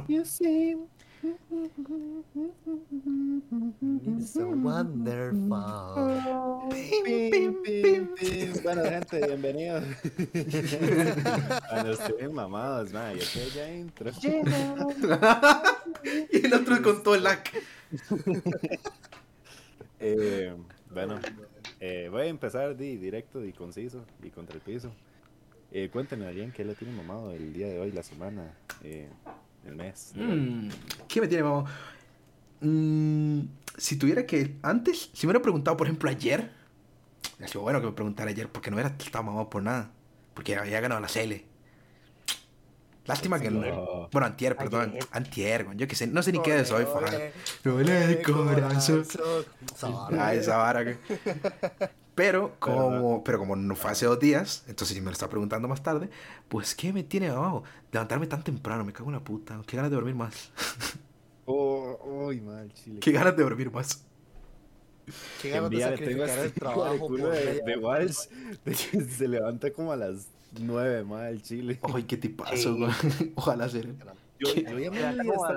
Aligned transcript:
Claro. 0.00 0.06
You 0.08 0.24
seem 0.24 0.88
so 4.24 4.48
wonderful. 4.48 5.38
Pim, 6.70 7.54
pim, 7.64 8.06
pim. 8.14 8.62
Bueno, 8.62 8.84
gente, 8.84 9.26
bienvenidos. 9.26 9.84
Cuando 11.68 11.92
estén 11.92 12.32
mamados, 12.32 12.92
man, 12.92 13.16
ya 13.16 13.24
que 13.32 13.50
ya 13.50 13.72
intro. 13.72 14.10
y 16.32 16.46
el 16.46 16.54
otro 16.54 16.82
con 16.82 17.02
todo 17.02 17.14
el 17.16 17.24
lag. 17.24 17.42
Eh, 19.98 20.54
bueno, 20.90 21.18
eh, 21.80 22.08
voy 22.10 22.22
a 22.22 22.26
empezar 22.26 22.76
di, 22.76 22.96
directo 22.96 23.44
y 23.44 23.52
conciso 23.52 24.04
y 24.22 24.30
contra 24.30 24.54
el 24.54 24.62
piso. 24.62 24.90
Eh, 25.72 25.88
cuéntenme 25.88 26.26
a 26.26 26.28
alguien 26.30 26.50
qué 26.50 26.64
le 26.64 26.74
tiene 26.74 26.92
mamado 26.92 27.30
el 27.30 27.52
día 27.52 27.68
de 27.68 27.78
hoy, 27.78 27.92
la 27.92 28.02
semana, 28.02 28.52
eh, 28.82 29.08
el 29.66 29.76
mes. 29.76 30.12
Mm, 30.14 30.68
¿Qué 31.08 31.20
me 31.20 31.28
tiene 31.28 31.44
mamado? 31.44 31.66
Mm, 32.60 33.40
si 33.76 33.96
tuviera 33.96 34.26
que. 34.26 34.56
Antes, 34.62 35.10
si 35.12 35.26
me 35.26 35.32
hubiera 35.32 35.42
preguntado, 35.42 35.76
por 35.76 35.86
ejemplo, 35.86 36.10
ayer. 36.10 36.52
Ha 37.42 37.48
sido 37.48 37.62
bueno 37.62 37.80
que 37.80 37.86
me 37.86 37.92
preguntara 37.92 38.30
ayer, 38.30 38.48
porque 38.48 38.70
no 38.70 38.76
hubiera 38.76 38.94
estado 38.98 39.24
mamado 39.24 39.48
por 39.48 39.62
nada. 39.62 39.90
Porque 40.34 40.56
había 40.56 40.80
ganado 40.80 41.00
la 41.00 41.08
CL. 41.08 41.44
Lástima 43.06 43.40
que 43.40 43.50
no. 43.50 43.60
No. 43.60 44.08
Bueno, 44.12 44.26
antier, 44.26 44.56
perdón. 44.56 44.90
Ayer. 44.90 45.04
Antier. 45.10 45.66
Yo 45.74 45.88
que 45.88 45.96
sé, 45.96 46.06
no 46.06 46.22
sé 46.22 46.32
ni 46.32 46.40
qué 46.42 46.54
de 46.54 46.64
soy, 46.64 46.84
faja. 46.84 47.10
Role 47.64 47.92
de 47.92 48.22
corazón. 48.22 49.04
Ah, 50.18 50.34
esa 50.34 50.58
vara. 50.58 50.96
Pero 52.20 52.54
como, 52.58 53.24
pero 53.24 53.38
como 53.38 53.56
no 53.56 53.74
fue 53.74 53.92
hace 53.92 54.04
dos 54.04 54.20
días, 54.20 54.62
entonces 54.68 54.94
si 54.94 55.00
me 55.00 55.06
lo 55.06 55.12
está 55.12 55.30
preguntando 55.30 55.66
más 55.68 55.82
tarde, 55.82 56.10
pues 56.48 56.74
¿qué 56.74 56.92
me 56.92 57.02
tiene 57.02 57.30
abajo? 57.30 57.64
Levantarme 57.90 58.26
tan 58.26 58.44
temprano, 58.44 58.84
me 58.84 58.92
cago 58.92 59.08
en 59.08 59.14
la 59.14 59.24
puta. 59.24 59.58
Qué 59.66 59.74
ganas 59.74 59.90
de 59.90 59.96
dormir 59.96 60.14
más. 60.14 60.52
Oh, 61.46 62.30
mal, 62.44 62.70
chile. 62.74 63.00
Qué 63.00 63.10
ganas 63.10 63.34
de 63.34 63.42
dormir 63.42 63.72
más. 63.72 64.04
Qué 65.40 65.48
ganas 65.48 65.70
de 65.70 65.80
sacrificar 65.80 66.38
el 66.40 66.52
trabajo 66.52 66.92
de 66.92 66.98
por 66.98 67.64
de, 67.64 67.76
Walsh, 67.78 68.28
de 68.66 68.72
que 68.72 69.00
se 69.00 69.26
levanta 69.26 69.72
como 69.72 69.90
a 69.90 69.96
las 69.96 70.28
9 70.60 71.04
mal 71.04 71.40
chile. 71.40 71.80
Ay, 71.82 72.02
qué 72.02 72.18
tipazo, 72.18 72.76
güey. 72.76 72.92
Ojalá 73.34 73.66
ser. 73.70 73.94
Yo, 74.40 74.54
¿Qué? 74.54 74.62
yo 74.62 74.92
a 75.04 75.10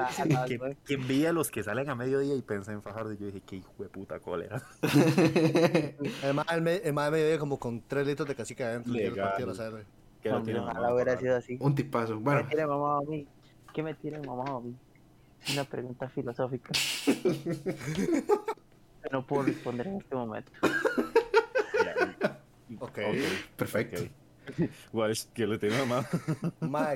esta- 0.08 0.26
la- 0.26 0.44
a 0.44 0.46
que, 0.46 0.60
que 0.86 0.94
envidia 0.96 1.30
a 1.30 1.34
los 1.34 1.50
que 1.50 1.64
salen 1.64 1.90
a 1.90 1.96
mediodía 1.96 2.36
y 2.36 2.42
pensé 2.42 2.74
en 2.74 2.82
Fajardo 2.82 3.14
y 3.14 3.18
yo 3.18 3.28
dije, 3.28 3.42
qué 3.48 3.56
hijo 3.56 3.72
de 3.80 3.88
puta 3.88 4.20
cólera. 4.20 4.62
Además, 6.22 6.46
el, 6.52 6.62
me, 6.62 6.76
el 6.76 6.94
mae 6.94 7.10
me 7.10 7.24
vive 7.24 7.40
como 7.40 7.58
con 7.60 7.82
3 7.88 8.06
litros 8.06 8.28
de 8.28 8.36
cacique 8.36 8.64
adentro. 8.64 8.94
y 8.94 8.98
el 9.00 9.14
Legal. 9.14 9.30
partido 9.30 9.48
lo 9.48 9.56
sabe. 9.56 9.86
Que 10.22 10.30
lo 10.30 10.44
tiene 10.44 10.60
mamado, 10.62 10.96
hubiera 10.96 11.18
sido 11.18 11.38
así. 11.38 11.58
Un 11.62 11.76
tipazo. 11.76 12.18
¿Qué 12.18 12.24
Bueno, 12.24 12.42
me 12.44 12.48
tiene 12.50 12.68
mamado 12.68 12.98
a 13.00 13.04
mí? 13.04 13.28
¿Qué 13.74 13.84
me 13.84 13.94
tiene 13.94 14.20
mamado 14.20 14.58
a 14.58 14.62
mí? 14.62 14.76
Una 15.54 15.64
pregunta 15.66 16.08
filosófica. 16.10 16.72
que 17.06 18.24
no 19.12 19.26
puedo 19.26 19.44
responder 19.44 19.88
en 19.88 19.98
este 19.98 20.16
momento. 20.16 20.52
Ya, 21.86 22.40
Ok. 22.80 23.00
perfecto. 23.58 24.02
ok. 24.02 24.70
Walsh, 24.94 25.26
que 25.34 25.46
lo 25.48 25.58
tiene 25.60 25.78
mamado. 25.80 26.06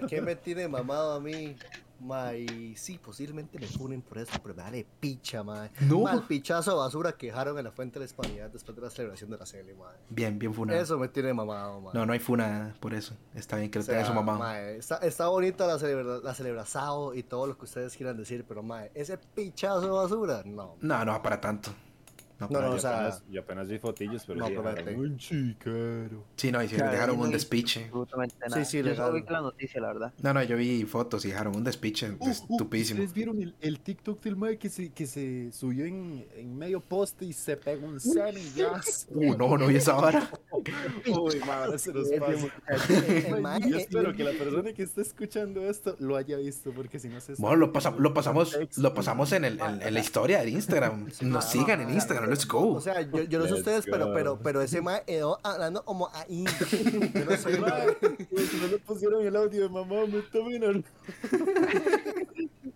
¿qué 0.08 0.22
me 0.22 0.36
tiene 0.36 0.68
mamado 0.68 1.16
a 1.16 1.20
mí? 1.20 1.56
Mae, 2.00 2.76
sí, 2.76 2.98
posiblemente 2.98 3.58
me 3.60 3.66
funen 3.68 4.02
por 4.02 4.18
eso, 4.20 4.32
pero 4.42 4.56
me 4.56 4.64
vale 4.64 4.86
picha, 5.00 5.44
mae. 5.44 5.72
No. 5.82 6.02
Mae, 6.02 6.16
el 6.16 6.22
pichazo 6.24 6.72
de 6.72 6.78
basura 6.78 7.12
que 7.14 7.28
dejaron 7.28 7.58
en 7.58 7.64
la 7.64 7.72
fuente 7.72 7.96
de 7.96 8.02
la 8.02 8.06
hispanidad 8.06 8.50
después 8.50 8.76
de 8.76 8.82
la 8.82 8.90
celebración 8.90 9.30
de 9.30 9.38
la 9.38 9.46
CL, 9.46 9.74
mae. 9.78 9.96
Bien, 10.10 10.38
bien 10.38 10.54
funado. 10.54 10.80
Eso 10.80 10.98
me 10.98 11.08
tiene 11.08 11.34
mamado, 11.34 11.82
mae. 11.82 11.94
No, 11.94 12.06
no 12.06 12.14
hay 12.14 12.20
funa 12.20 12.76
por 12.80 12.94
eso. 12.94 13.16
Está 13.34 13.58
bien 13.58 13.72
que 13.72 13.80
O 13.80 13.82
lo 13.82 13.88
tenga 13.88 14.06
su 14.06 14.14
mamá. 14.14 14.38
mae, 14.38 14.78
está, 14.78 14.98
está 14.98 15.28
bonita 15.28 15.66
la, 15.66 15.80
celebra, 15.80 16.20
la 16.20 16.34
celebrazao 16.34 17.14
y 17.16 17.24
todo 17.24 17.48
lo 17.48 17.58
que 17.58 17.66
ustedes 17.66 17.96
quieran 17.98 18.16
decir, 18.18 18.46
pero 18.48 18.62
mae, 18.62 18.92
ese 18.94 19.18
pichazo 19.18 19.82
de 19.82 19.90
basura, 19.90 20.44
no. 20.46 20.76
No, 20.82 21.04
no 21.06 21.22
para 21.22 21.42
tanto. 21.42 21.72
No, 22.40 22.46
No, 22.48 22.54
para 22.54 22.66
no, 22.66 22.72
yo, 22.74 22.78
o 22.78 22.80
sea- 22.80 22.98
apenas, 22.98 23.24
yo 23.30 23.42
apenas 23.42 23.68
vi 23.68 23.80
fotillos, 23.80 24.24
pero 24.26 24.40
No, 24.40 24.48
sí 24.48 24.54
un 24.96 25.18
chicaro. 25.18 26.24
Sí, 26.36 26.52
no, 26.52 26.62
y 26.64 26.68
si 26.68 26.74
le 26.74 26.78
Claro, 26.80 26.92
dejaron 26.94 27.20
un 27.20 27.32
despiche. 27.32 27.86
Absolutamente 27.86 28.36
nada. 28.48 28.64
Sí, 28.64 28.78
sí, 28.82 28.84
Yo 28.88 28.96
solo 28.96 29.14
vi 29.14 29.24
la 29.28 29.42
noticia, 29.42 29.82
la 29.82 29.88
verdad. 29.88 30.14
No, 30.22 30.34
no, 30.34 30.44
yo 30.44 30.56
vi 30.58 30.84
fotos 30.86 31.26
y 31.26 31.30
dejaron 31.30 31.56
un 31.56 31.64
despiche 31.64 32.16
estupísimo. 32.22 33.00
¿Ustedes 33.00 33.14
vieron 33.14 33.42
el, 33.42 33.56
el 33.62 33.80
TikTok 33.80 34.22
del 34.24 34.36
mae 34.36 34.58
que 34.58 34.70
se, 34.70 34.90
que 34.92 35.08
se 35.08 35.52
subió 35.52 35.86
en, 35.86 36.26
en 36.36 36.56
medio 36.58 36.80
poste 36.80 37.26
y 37.26 37.34
se 37.34 37.58
pegó 37.58 37.88
un 37.88 38.00
semi 38.00 38.44
jazz? 38.56 39.08
Uh, 39.10 39.36
no, 39.36 39.58
no 39.58 39.68
vi 39.68 39.78
esa 39.78 39.94
vara. 39.94 40.30
Uy, 41.08 41.40
mae, 41.40 41.52
ahora 41.66 41.78
se 41.78 41.92
nos 41.94 42.08
pasa. 42.10 42.48
Yo 43.68 43.78
espero 43.78 44.14
que 44.14 44.24
la 44.24 44.32
persona 44.32 44.74
que 44.74 44.84
está 44.84 45.02
escuchando 45.02 45.68
esto 45.68 45.96
lo 46.00 46.16
haya 46.16 46.38
visto, 46.38 46.72
porque 46.72 47.00
si 47.00 47.10
no 47.10 47.20
se 47.20 47.34
Bueno, 47.38 47.56
lo, 47.58 47.72
pasa- 47.74 47.96
lo 47.98 48.14
pasamos, 48.14 48.58
lo 48.78 48.94
pasamos 48.94 49.32
en, 49.32 49.46
el, 49.46 49.60
en, 49.60 49.82
en 49.82 49.94
la 49.94 50.00
historia 50.00 50.40
del 50.40 50.50
Instagram. 50.50 51.08
Nos 51.22 51.46
sigan 51.46 51.82
en 51.82 51.90
Instagram, 51.92 52.27
let's 52.28 52.48
go. 52.48 52.74
O 52.74 52.82
sea, 52.82 53.02
yo, 53.02 53.24
yo 53.24 53.40
no 53.40 53.46
sé 53.46 53.52
Let's 53.52 53.60
ustedes, 53.60 53.86
pero, 53.86 54.08
go. 54.08 54.14
pero, 54.14 54.40
pero 54.40 54.62
ese 54.62 54.82
mae 54.82 55.04
quedó 55.06 55.40
hablando 55.44 55.84
como 55.84 56.10
ahí. 56.14 56.46
Yo 57.14 57.26
no 57.26 57.38
soy 57.38 57.58
mae. 57.60 57.98
no 58.02 58.68
le 58.68 58.78
pusieron 58.80 59.26
el 59.26 59.36
audio 59.36 59.64
de 59.64 59.70
mamá, 59.70 60.06
me 60.08 60.22
toman 60.22 60.84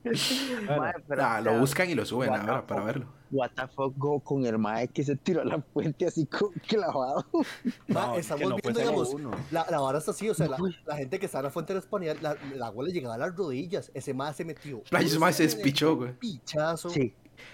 Mae, 0.03 0.93
pero, 1.07 1.23
Ah, 1.23 1.41
lo 1.41 1.59
buscan 1.59 1.89
y 1.89 1.95
lo 1.95 2.05
suben 2.05 2.31
what 2.31 2.39
ahora 2.39 2.65
para 2.65 2.83
verlo. 2.83 3.05
What 3.31 3.51
the 3.55 3.67
fuck 3.67 3.93
go 3.97 4.19
con 4.19 4.45
el 4.45 4.57
mae 4.57 4.87
que 4.87 5.03
se 5.03 5.15
tiró 5.15 5.41
a 5.41 5.45
la 5.45 5.61
fuente 5.61 6.05
así 6.05 6.27
clavado. 6.67 7.25
Ma, 7.87 8.17
estamos 8.17 8.55
viendo, 8.61 8.79
digamos, 8.79 9.15
la, 9.51 9.65
la 9.69 9.79
vara 9.79 9.99
está 9.99 10.11
así, 10.11 10.29
o 10.29 10.33
sea, 10.33 10.49
la, 10.49 10.57
la 10.85 10.97
gente 10.97 11.19
que 11.19 11.27
está 11.27 11.39
en 11.39 11.45
la 11.45 11.49
fuente 11.51 11.73
de 11.73 11.79
la 11.79 11.83
hispanidad, 11.83 12.17
la, 12.21 12.35
el 12.53 12.61
agua 12.61 12.83
le 12.85 12.91
llegaba 12.91 13.15
a 13.15 13.17
las 13.19 13.35
rodillas. 13.35 13.91
Ese 13.93 14.13
mae 14.13 14.33
se 14.33 14.43
metió. 14.43 14.81
Ese 14.91 15.19
mae 15.19 15.33
se 15.33 15.43
despichó, 15.43 15.95
güey. 15.95 16.13
Pichazo. 16.17 16.89
Sí. 16.89 17.13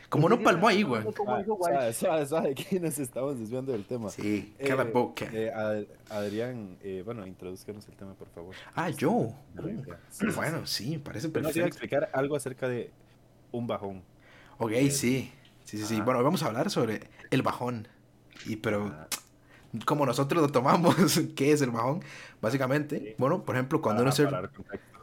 Como 0.09 0.29
no 0.29 0.39
palmó 0.39 0.67
ahí, 0.69 0.83
güey. 0.83 1.03
Suave, 1.03 1.93
suave, 1.93 2.25
suave, 2.25 2.55
que 2.55 2.79
nos 2.79 2.97
estamos 2.97 3.37
desviando 3.37 3.71
del 3.73 3.85
tema. 3.85 4.09
Sí, 4.09 4.53
Eh, 4.57 4.67
cada 4.67 4.85
boca. 4.85 5.25
eh, 5.33 5.51
Ad- 5.53 5.85
Adrián, 6.09 6.77
eh, 6.81 7.01
bueno, 7.05 7.25
introduzcanos 7.27 7.87
el 7.87 7.95
tema, 7.95 8.13
por 8.13 8.29
favor. 8.29 8.55
Ah, 8.75 8.89
yo. 8.89 9.33
Sí, 9.61 9.69
sí, 10.09 10.25
Bueno, 10.35 10.65
sí, 10.65 10.97
parece 10.97 11.29
Yo 11.31 11.41
nos 11.41 11.55
iba 11.55 11.65
a 11.65 11.69
perfecto. 11.69 11.95
explicar 11.95 12.09
algo 12.13 12.35
acerca 12.35 12.67
de 12.69 12.91
un 13.51 13.67
bajón. 13.67 14.01
Ok, 14.59 14.71
sí. 14.91 15.31
Sí, 15.65 15.77
sí, 15.77 15.85
sí. 15.85 15.99
Bueno, 16.01 16.23
vamos 16.23 16.41
a 16.43 16.47
hablar 16.47 16.69
sobre 16.69 17.01
el 17.29 17.41
bajón. 17.41 17.87
Y 18.45 18.55
pero 18.55 18.93
Ah. 18.95 19.07
como 19.85 20.05
nosotros 20.05 20.41
lo 20.41 20.47
tomamos, 20.49 20.95
¿qué 21.35 21.51
es 21.51 21.61
el 21.61 21.71
bajón? 21.71 22.01
Básicamente, 22.41 22.99
Sí. 22.99 23.15
bueno, 23.17 23.43
por 23.43 23.55
ejemplo, 23.55 23.81
cuando 23.81 24.03
uno 24.03 24.11
se 24.13 24.25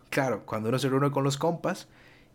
claro, 0.09 0.47
cuando 0.47 0.69
uno 0.71 0.79
se 0.79 0.89
reúne 0.89 1.11
con 1.11 1.25
los 1.25 1.37
compas 1.37 1.89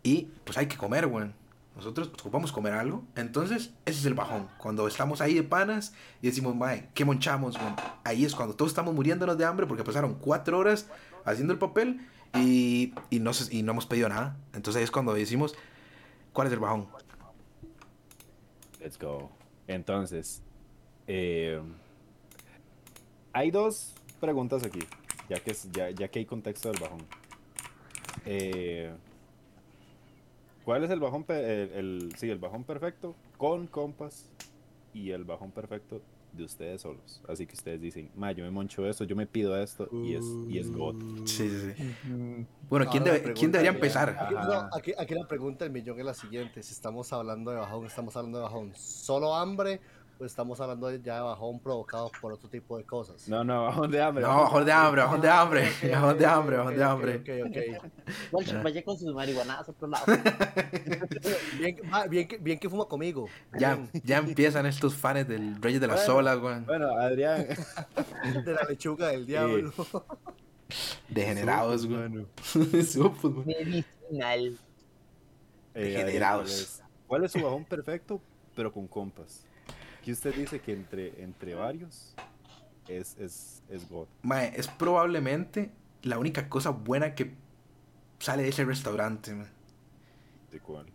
y 0.04 0.30
pues 0.44 0.58
hay 0.58 0.68
que 0.68 0.78
comer, 0.78 1.08
güey. 1.08 1.32
Nosotros 1.80 2.12
ocupamos 2.20 2.52
comer 2.52 2.74
algo. 2.74 3.06
Entonces, 3.16 3.72
ese 3.86 4.00
es 4.00 4.06
el 4.06 4.14
bajón. 4.14 4.50
Cuando 4.58 4.86
estamos 4.86 5.22
ahí 5.22 5.34
de 5.34 5.44
panas 5.44 5.94
y 6.22 6.28
decimos, 6.28 6.54
mae, 6.54 6.90
¿qué 6.94 7.06
monchamos? 7.06 7.56
Ahí 8.04 8.26
es 8.26 8.36
cuando 8.36 8.54
todos 8.54 8.72
estamos 8.72 8.94
muriéndonos 8.94 9.38
de 9.38 9.46
hambre 9.46 9.66
porque 9.66 9.86
pasaron 9.86 10.16
cuatro 10.16 10.60
horas 10.60 10.90
haciendo 11.24 11.54
el 11.54 11.60
papel 11.60 12.02
y, 12.36 12.94
y, 13.10 13.20
no, 13.22 13.32
y 13.50 13.64
no 13.64 13.72
hemos 13.72 13.86
pedido 13.86 14.10
nada. 14.10 14.36
Entonces 14.54 14.80
ahí 14.80 14.84
es 14.84 14.92
cuando 14.92 15.14
decimos, 15.14 15.56
¿cuál 16.34 16.48
es 16.48 16.54
el 16.54 16.60
bajón? 16.60 16.90
Let's 18.82 19.00
go. 19.00 19.32
Entonces, 19.66 20.42
eh, 21.08 21.62
hay 23.32 23.52
dos 23.52 23.94
preguntas 24.20 24.66
aquí, 24.66 24.80
ya 25.30 25.40
que, 25.40 25.56
ya, 25.72 25.92
ya 25.92 26.10
que 26.10 26.20
hay 26.20 26.26
contexto 26.26 26.72
del 26.72 26.82
bajón. 26.82 27.06
Eh, 28.26 28.92
¿Cuál 30.70 30.84
es 30.84 30.92
el 30.92 31.00
bajón, 31.00 31.24
pe- 31.24 31.64
el, 31.64 31.72
el- 31.72 32.16
sí, 32.16 32.30
el 32.30 32.38
bajón 32.38 32.64
perfecto 32.64 33.16
con 33.40 33.66
compas 33.66 34.28
y 34.94 35.10
el 35.10 35.24
bajón 35.24 35.50
perfecto 35.50 36.00
de 36.32 36.44
ustedes 36.44 36.84
solos? 36.84 37.24
Así 37.28 37.48
que 37.48 37.56
ustedes 37.56 37.82
dicen, 37.82 38.12
ma, 38.14 38.34
yo 38.34 38.44
me 38.44 38.52
moncho 38.52 38.88
esto, 38.88 39.04
yo 39.04 39.16
me 39.16 39.26
pido 39.26 39.60
esto 39.60 39.90
y 40.06 40.14
es, 40.14 40.38
y 40.48 40.60
es 40.60 40.72
God. 40.72 40.94
Sí, 41.24 41.50
sí, 41.50 41.74
sí. 41.76 41.84
Mm, 42.08 42.46
Bueno, 42.70 42.88
¿quién, 42.92 43.04
pregunta 43.04 43.34
¿quién 43.34 43.52
debería 43.52 43.70
empezar? 43.72 44.10
Aquí, 44.20 44.36
no, 44.36 44.70
aquí, 44.72 44.94
aquí 44.96 45.16
la 45.16 45.28
pregunta 45.28 45.66
del 45.66 45.74
millón 45.74 45.98
es 45.98 46.06
la 46.06 46.14
siguiente: 46.14 46.62
si 46.62 46.72
estamos 46.76 47.12
hablando 47.14 47.50
de 47.50 47.58
bajón, 47.58 47.88
¿estamos 47.88 48.16
hablando 48.16 48.38
de 48.38 48.44
bajón 48.44 48.72
solo 48.76 49.34
hambre 49.34 49.82
o 50.20 50.26
estamos 50.26 50.60
hablando 50.60 50.88
de 50.88 51.02
ya 51.02 51.16
de 51.16 51.22
bajón 51.22 51.60
provocado 51.60 52.12
por 52.20 52.34
otro 52.34 52.50
tipo 52.50 52.78
de 52.78 52.84
cosas? 52.84 53.28
No, 53.30 53.44
no, 53.44 53.64
bajón 53.64 53.90
de 53.90 54.02
hambre. 54.02 54.24
No, 54.24 54.30
bajón 54.42 54.66
de 54.66 54.72
hambre, 54.72 55.02
bajón 55.02 55.22
de 55.22 55.30
hambre, 55.30 55.70
bajón 55.92 56.18
de 56.18 56.26
hambre, 56.26 56.58
bajón 56.58 56.76
de 56.76 56.84
hambre. 56.84 57.16
ok, 57.16 57.30
ok. 57.48 57.92
Walsh, 58.34 58.54
vaya 58.62 58.84
con 58.84 58.98
sus 58.98 59.14
marihuanadas 59.14 59.68
a 59.68 59.72
otro 59.72 59.88
lado. 59.88 60.06
Bien, 61.58 61.78
ah, 61.92 62.06
bien, 62.08 62.28
que, 62.28 62.38
bien 62.38 62.60
que 62.60 62.70
fuma 62.70 62.86
conmigo. 62.86 63.28
Ya, 63.58 63.80
ya 64.04 64.18
empiezan 64.18 64.66
estos 64.66 64.96
fans 64.96 65.28
del 65.28 65.62
Reyes 65.62 65.80
de 65.82 65.88
las 65.88 66.06
Bueno. 66.06 66.16
Olas, 66.20 66.40
güey. 66.40 66.60
Bueno, 66.62 66.88
Adrián. 66.98 67.48
De 68.46 68.54
la 68.54 68.64
lechuga 68.64 69.08
del 69.10 69.26
diablo. 69.26 69.72
Degenerados, 71.10 71.86
güey. 71.88 72.10
Medicinal. 73.46 74.58
Eh, 75.74 75.84
Degenerados. 75.84 76.50
¿cuál 76.50 76.62
es- 76.62 76.84
¿Cuál 77.08 77.24
es 77.26 77.32
su 77.32 77.42
bajón 77.42 77.66
perfecto, 77.66 78.22
pero 78.56 78.72
con 78.72 78.88
compas? 78.88 79.46
Que 80.04 80.12
usted 80.12 80.34
dice 80.36 80.60
que 80.60 80.74
entre, 80.74 81.22
entre 81.22 81.56
varios 81.56 82.16
es, 82.88 83.18
es, 83.18 83.64
es 83.70 83.90
God. 83.90 84.08
Mae, 84.22 84.54
es 84.56 84.68
probablemente 84.68 85.72
la 86.04 86.18
única 86.18 86.50
cosa 86.50 86.70
buena 86.72 87.16
que 87.16 87.34
sale 88.20 88.44
de 88.44 88.50
ese 88.50 88.66
restaurante. 88.66 89.36
¿De 90.52 90.60
cuál? 90.60 90.86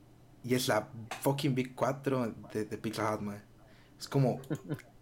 Y 0.43 0.55
es 0.55 0.69
la 0.69 0.89
fucking 1.23 1.55
Big 1.55 1.75
4 1.75 2.35
de, 2.53 2.65
de 2.65 2.79
Pizza 2.79 3.15
Hut, 3.15 3.21
mae. 3.21 3.41
Es 3.99 4.09
como. 4.09 4.41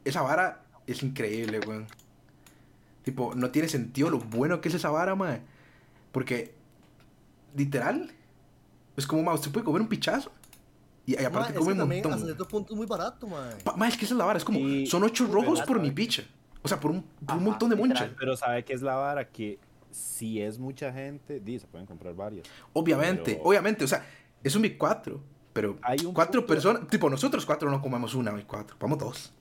Esa 0.04 0.22
vara 0.22 0.64
es 0.86 1.02
increíble, 1.02 1.60
weón. 1.60 1.86
Tipo, 3.02 3.34
no 3.34 3.50
tiene 3.50 3.68
sentido 3.68 4.10
lo 4.10 4.18
bueno 4.18 4.60
que 4.60 4.68
es 4.68 4.74
esa 4.74 4.90
vara, 4.90 5.14
mae. 5.14 5.40
Porque, 6.12 6.54
literal, 7.56 8.12
es 8.96 9.06
como, 9.06 9.22
mae, 9.22 9.34
usted 9.34 9.50
puede 9.50 9.64
comer 9.64 9.82
un 9.82 9.88
pichazo. 9.88 10.30
Y, 11.04 11.16
aparte 11.24 11.52
es 11.52 11.58
come 11.58 11.72
un 11.72 11.78
montón. 11.88 12.12
hasta 12.12 12.24
cierto 12.26 12.46
punto 12.46 12.72
es 12.74 12.76
muy 12.76 12.86
barato, 12.86 13.26
mae. 13.26 13.56
Pa- 13.64 13.76
mae, 13.76 13.88
es 13.88 13.96
que 13.96 14.04
esa 14.04 14.14
es 14.14 14.18
la 14.18 14.24
vara. 14.24 14.38
Es 14.38 14.44
como, 14.44 14.58
Y- 14.60 14.86
son 14.86 15.02
ocho 15.02 15.26
rojos 15.26 15.60
por 15.62 15.80
mi 15.80 15.90
picha. 15.90 16.22
O 16.62 16.68
sea, 16.68 16.78
por 16.78 16.92
un, 16.92 17.02
por 17.26 17.36
un 17.36 17.44
montón 17.44 17.70
de 17.70 17.76
literal. 17.76 18.06
moncha. 18.08 18.16
Pero 18.18 18.36
sabe 18.36 18.64
que 18.64 18.72
es 18.72 18.82
la 18.82 18.94
vara 18.94 19.28
que 19.28 19.58
si 19.90 20.40
es 20.40 20.58
mucha 20.58 20.92
gente, 20.92 21.40
di, 21.40 21.58
se 21.58 21.66
pueden 21.66 21.86
comprar 21.86 22.14
varias. 22.14 22.46
Obviamente, 22.72 23.32
Pero- 23.34 23.44
obviamente. 23.44 23.84
O 23.84 23.88
sea, 23.88 24.06
es 24.44 24.54
un 24.54 24.62
Big 24.62 24.78
4. 24.78 25.20
Pero 25.52 25.76
Hay 25.82 25.98
un 26.06 26.14
cuatro 26.14 26.40
punto- 26.40 26.54
personas. 26.54 26.86
Tipo, 26.88 27.10
nosotros 27.10 27.44
cuatro 27.44 27.70
no 27.70 27.82
comemos 27.82 28.14
una 28.14 28.30
Big 28.30 28.46
4. 28.46 28.76
Vamos 28.80 28.98
dos. 28.98 29.32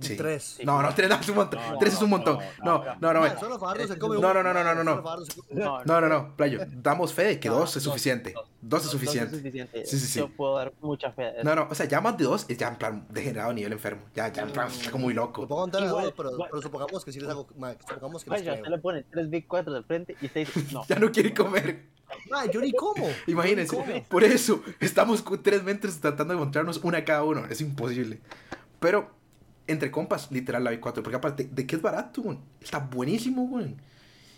Sí. 0.00 0.16
Tres. 0.16 0.58
No, 0.64 0.82
no, 0.82 0.92
tres 0.94 1.08
no, 1.08 1.14
es 1.14 1.28
un 1.28 1.36
montón. 1.36 1.60
No, 1.70 1.78
tres 1.78 1.94
es 1.94 2.02
un 2.02 2.10
no, 2.10 2.16
montón. 2.16 2.38
no, 2.64 2.78
No, 2.84 2.96
no, 3.00 3.12
no, 3.14 3.28
no, 3.28 3.38
solo 3.40 3.58
Fajardo 3.60 3.86
se 3.86 3.94
No, 3.94 3.98
come 4.00 4.20
no, 4.20 4.34
no, 4.34 4.42
no, 4.42 4.52
no, 4.52 4.74
no, 4.74 4.84
no. 4.84 5.02
uno. 5.50 5.82
No, 5.84 6.00
no, 6.00 6.08
no, 6.08 6.36
playo. 6.36 6.60
Damos 6.68 7.12
fe 7.14 7.22
de 7.24 7.40
que 7.40 7.48
No, 7.48 7.56
dos 7.58 7.76
es 7.76 7.84
dos, 7.84 7.92
suficiente. 7.92 8.32
dos. 8.32 8.48
Dos 8.60 8.84
es 8.86 8.90
suficiente. 8.90 9.36
suficiente. 9.36 9.86
Sí, 9.86 9.98
sí, 9.98 10.06
sí. 10.06 10.18
Yo 10.18 10.28
puedo 10.28 10.56
dar 10.56 10.72
mucha 10.80 11.12
fe 11.12 11.22
de 11.22 11.28
eso. 11.30 11.44
No, 11.44 11.54
no, 11.54 11.68
o 11.70 11.74
sea, 11.74 11.86
ya 11.86 12.00
más 12.00 12.16
de 12.18 12.24
dos 12.24 12.44
es 12.48 12.58
ya 12.58 12.68
en 12.68 12.76
plan 12.76 13.06
degenerado 13.10 13.50
a 13.50 13.54
nivel 13.54 13.72
enfermo. 13.72 14.02
Ya, 14.14 14.32
ya 14.32 14.42
en 14.42 14.50
plan, 14.50 14.68
está 14.68 14.90
como 14.90 15.04
muy 15.04 15.14
Lo 15.14 15.22
loco. 15.26 15.64
en 15.64 15.70
tela 15.70 15.84
de 15.84 15.88
Igual, 15.90 16.04
duda, 16.06 16.14
pero, 16.16 16.30
pero 16.50 16.62
supongamos 16.62 17.04
que 17.04 17.12
sí 17.12 17.20
les 17.20 17.28
hago. 17.28 17.46
supongamos 17.46 18.24
que 18.24 18.30
les 18.30 18.40
Vaya, 18.40 18.54
usted 18.54 18.70
le 18.70 18.78
pone 18.78 19.02
tres 19.04 19.30
Big 19.30 19.46
4 19.46 19.72
del 19.72 19.84
frente 19.84 20.16
y 20.20 20.26
usted 20.26 20.40
dice, 20.46 20.64
no. 20.72 20.84
Ya 20.88 20.96
no 20.98 21.12
quiere 21.12 21.32
comer. 21.32 21.84
Ma, 22.30 22.46
yo 22.46 22.60
ni 22.60 22.72
como. 22.72 23.06
Imagínense. 23.26 24.04
Por 24.08 24.24
eso 24.24 24.62
estamos 24.80 25.24
tres 25.42 25.62
mentes 25.62 26.00
tratando 26.00 26.34
de 26.34 26.40
encontrarnos 26.40 26.78
una 26.82 27.04
cada 27.04 27.22
uno. 27.22 27.44
Es 27.46 27.60
imposible. 27.60 28.20
Pero 28.80 29.10
entre 29.66 29.90
compas, 29.90 30.30
literal 30.30 30.62
la 30.64 30.72
B4. 30.72 31.02
Porque 31.02 31.16
aparte, 31.16 31.44
¿de 31.50 31.66
qué 31.66 31.76
es 31.76 31.82
barato, 31.82 32.22
güey? 32.22 32.38
Está 32.60 32.78
buenísimo, 32.78 33.46
güey. 33.46 33.74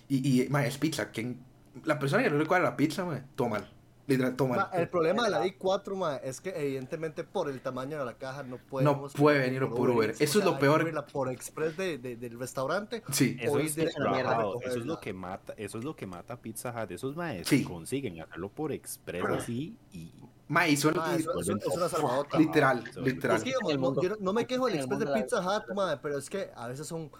Y, 0.08 0.42
y 0.44 0.48
ma, 0.48 0.64
es 0.66 0.78
pizza. 0.78 1.10
¿Quién- 1.10 1.40
La 1.84 1.98
persona 1.98 2.22
que 2.22 2.30
no 2.30 2.38
le 2.38 2.46
cuadra 2.46 2.70
la 2.70 2.76
pizza, 2.76 3.02
güey, 3.02 3.20
todo 3.34 3.48
mal. 3.48 3.70
Literal, 4.08 4.36
todo 4.36 4.46
mal. 4.46 4.58
Ma, 4.58 4.70
el 4.78 4.88
problema 4.88 5.24
de 5.24 5.30
la 5.30 5.44
i4, 5.44 5.96
ma, 5.96 6.14
es 6.18 6.40
que 6.40 6.50
evidentemente 6.50 7.24
por 7.24 7.50
el 7.50 7.60
tamaño 7.60 7.98
de 7.98 8.04
la 8.04 8.14
caja 8.14 8.44
no 8.44 8.56
puede 8.58 8.84
No 8.84 9.08
puede 9.08 9.40
venir 9.40 9.66
por 9.68 9.90
Uber. 9.90 10.10
Eso 10.20 10.38
es 10.38 10.44
lo 10.44 10.52
hay 10.52 10.56
que 10.58 10.60
peor. 10.60 10.80
abrirla 10.82 11.04
por 11.08 11.28
Express 11.28 11.76
de, 11.76 11.98
de- 11.98 12.14
del 12.14 12.38
restaurante. 12.38 13.02
Sí. 13.10 13.36
Eso 13.40 13.54
O 13.54 13.58
es, 13.58 13.76
a 13.76 13.82
la 14.00 14.10
mierda 14.12 14.38
eso 14.64 14.78
es 14.78 14.86
lo 14.86 15.00
que 15.00 15.12
mata, 15.12 15.54
eso 15.56 15.78
es 15.78 15.84
lo 15.84 15.96
que 15.96 16.06
mata 16.06 16.36
Pizza 16.40 16.70
Hut. 16.70 16.92
Esos 16.92 17.16
maestros 17.16 17.48
Sí. 17.48 17.64
consiguen 17.64 18.20
hacerlo 18.20 18.48
por 18.48 18.70
express 18.70 19.24
así 19.24 19.76
y 19.92 20.12
Ma, 20.48 20.68
y 20.68 20.76
son- 20.76 20.96
Ma, 20.96 21.14
es 21.16 21.26
una 21.26 21.88
salvadota. 21.88 22.38
literal, 22.38 22.84
literal. 23.02 23.36
Es 23.38 23.42
que 23.44 23.52
no, 23.60 23.78
mundo- 23.78 24.02
yo 24.02 24.10
no, 24.10 24.16
no 24.20 24.32
me 24.32 24.46
quejo 24.46 24.66
del 24.66 24.76
Express 24.76 25.00
de 25.00 25.06
Pizza 25.06 25.16
Hut, 25.40 25.44
restauración. 25.44 25.76
ma, 25.76 26.00
pero 26.00 26.18
es 26.18 26.30
que 26.30 26.50
a 26.54 26.68
veces 26.68 26.86
son, 26.86 27.10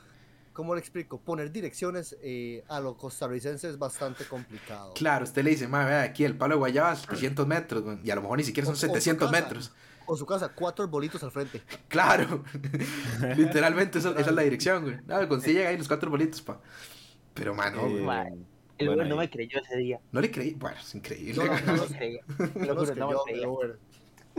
¿cómo 0.52 0.74
le 0.74 0.80
explico? 0.80 1.18
Poner 1.20 1.50
direcciones 1.50 2.16
eh, 2.22 2.62
a 2.68 2.78
lo 2.78 2.96
costarricense 2.96 3.68
es 3.68 3.78
bastante 3.78 4.24
complicado. 4.26 4.92
Claro, 4.94 5.24
usted 5.24 5.42
le 5.42 5.50
dice, 5.50 5.66
ma, 5.66 5.84
vea, 5.84 6.02
aquí 6.02 6.24
el 6.24 6.36
palo 6.36 6.54
de 6.54 6.58
guayaba 6.60 6.94
700 6.94 7.46
metros, 7.48 7.82
güey, 7.82 7.98
y 8.04 8.10
a 8.10 8.14
lo 8.14 8.22
mejor 8.22 8.38
ni 8.38 8.44
siquiera 8.44 8.64
son 8.66 8.74
O- 8.74 8.76
o 8.76 8.80
su 8.80 8.86
700 8.86 9.28
casa. 9.30 9.42
metros. 9.42 9.72
O 10.08 10.16
su 10.16 10.24
casa, 10.24 10.50
cuatro 10.54 10.84
arbolitos 10.84 11.20
al 11.24 11.32
frente. 11.32 11.62
Claro, 11.88 12.44
literalmente 13.36 13.98
esa, 13.98 14.10
esa 14.12 14.20
es 14.30 14.32
la 14.36 14.42
dirección, 14.42 14.84
güey. 14.84 14.98
No, 15.06 15.28
consigue 15.28 15.66
ahí 15.66 15.76
los 15.76 15.88
cuatro 15.88 16.10
bolitos, 16.10 16.42
pa. 16.42 16.60
Pero, 17.34 17.54
mano, 17.54 17.86
eh, 17.86 18.46
El 18.78 18.88
bueno, 18.88 19.02
güey 19.02 19.08
no 19.10 19.16
me 19.16 19.30
creyó 19.30 19.58
ese 19.60 19.76
día. 19.78 20.00
no 20.12 20.20
le 20.20 20.30
creí. 20.30 20.54
Bueno, 20.54 20.76
es 20.80 20.94
increíble. 20.94 21.44
No, 21.44 21.46
no, 21.46 21.60
No 21.60 21.76
no, 21.76 21.86
me 21.88 21.96
creía. 21.96 22.20
no 22.54 22.74
no 22.74 22.84
me 23.24 23.32
creía. 23.32 23.48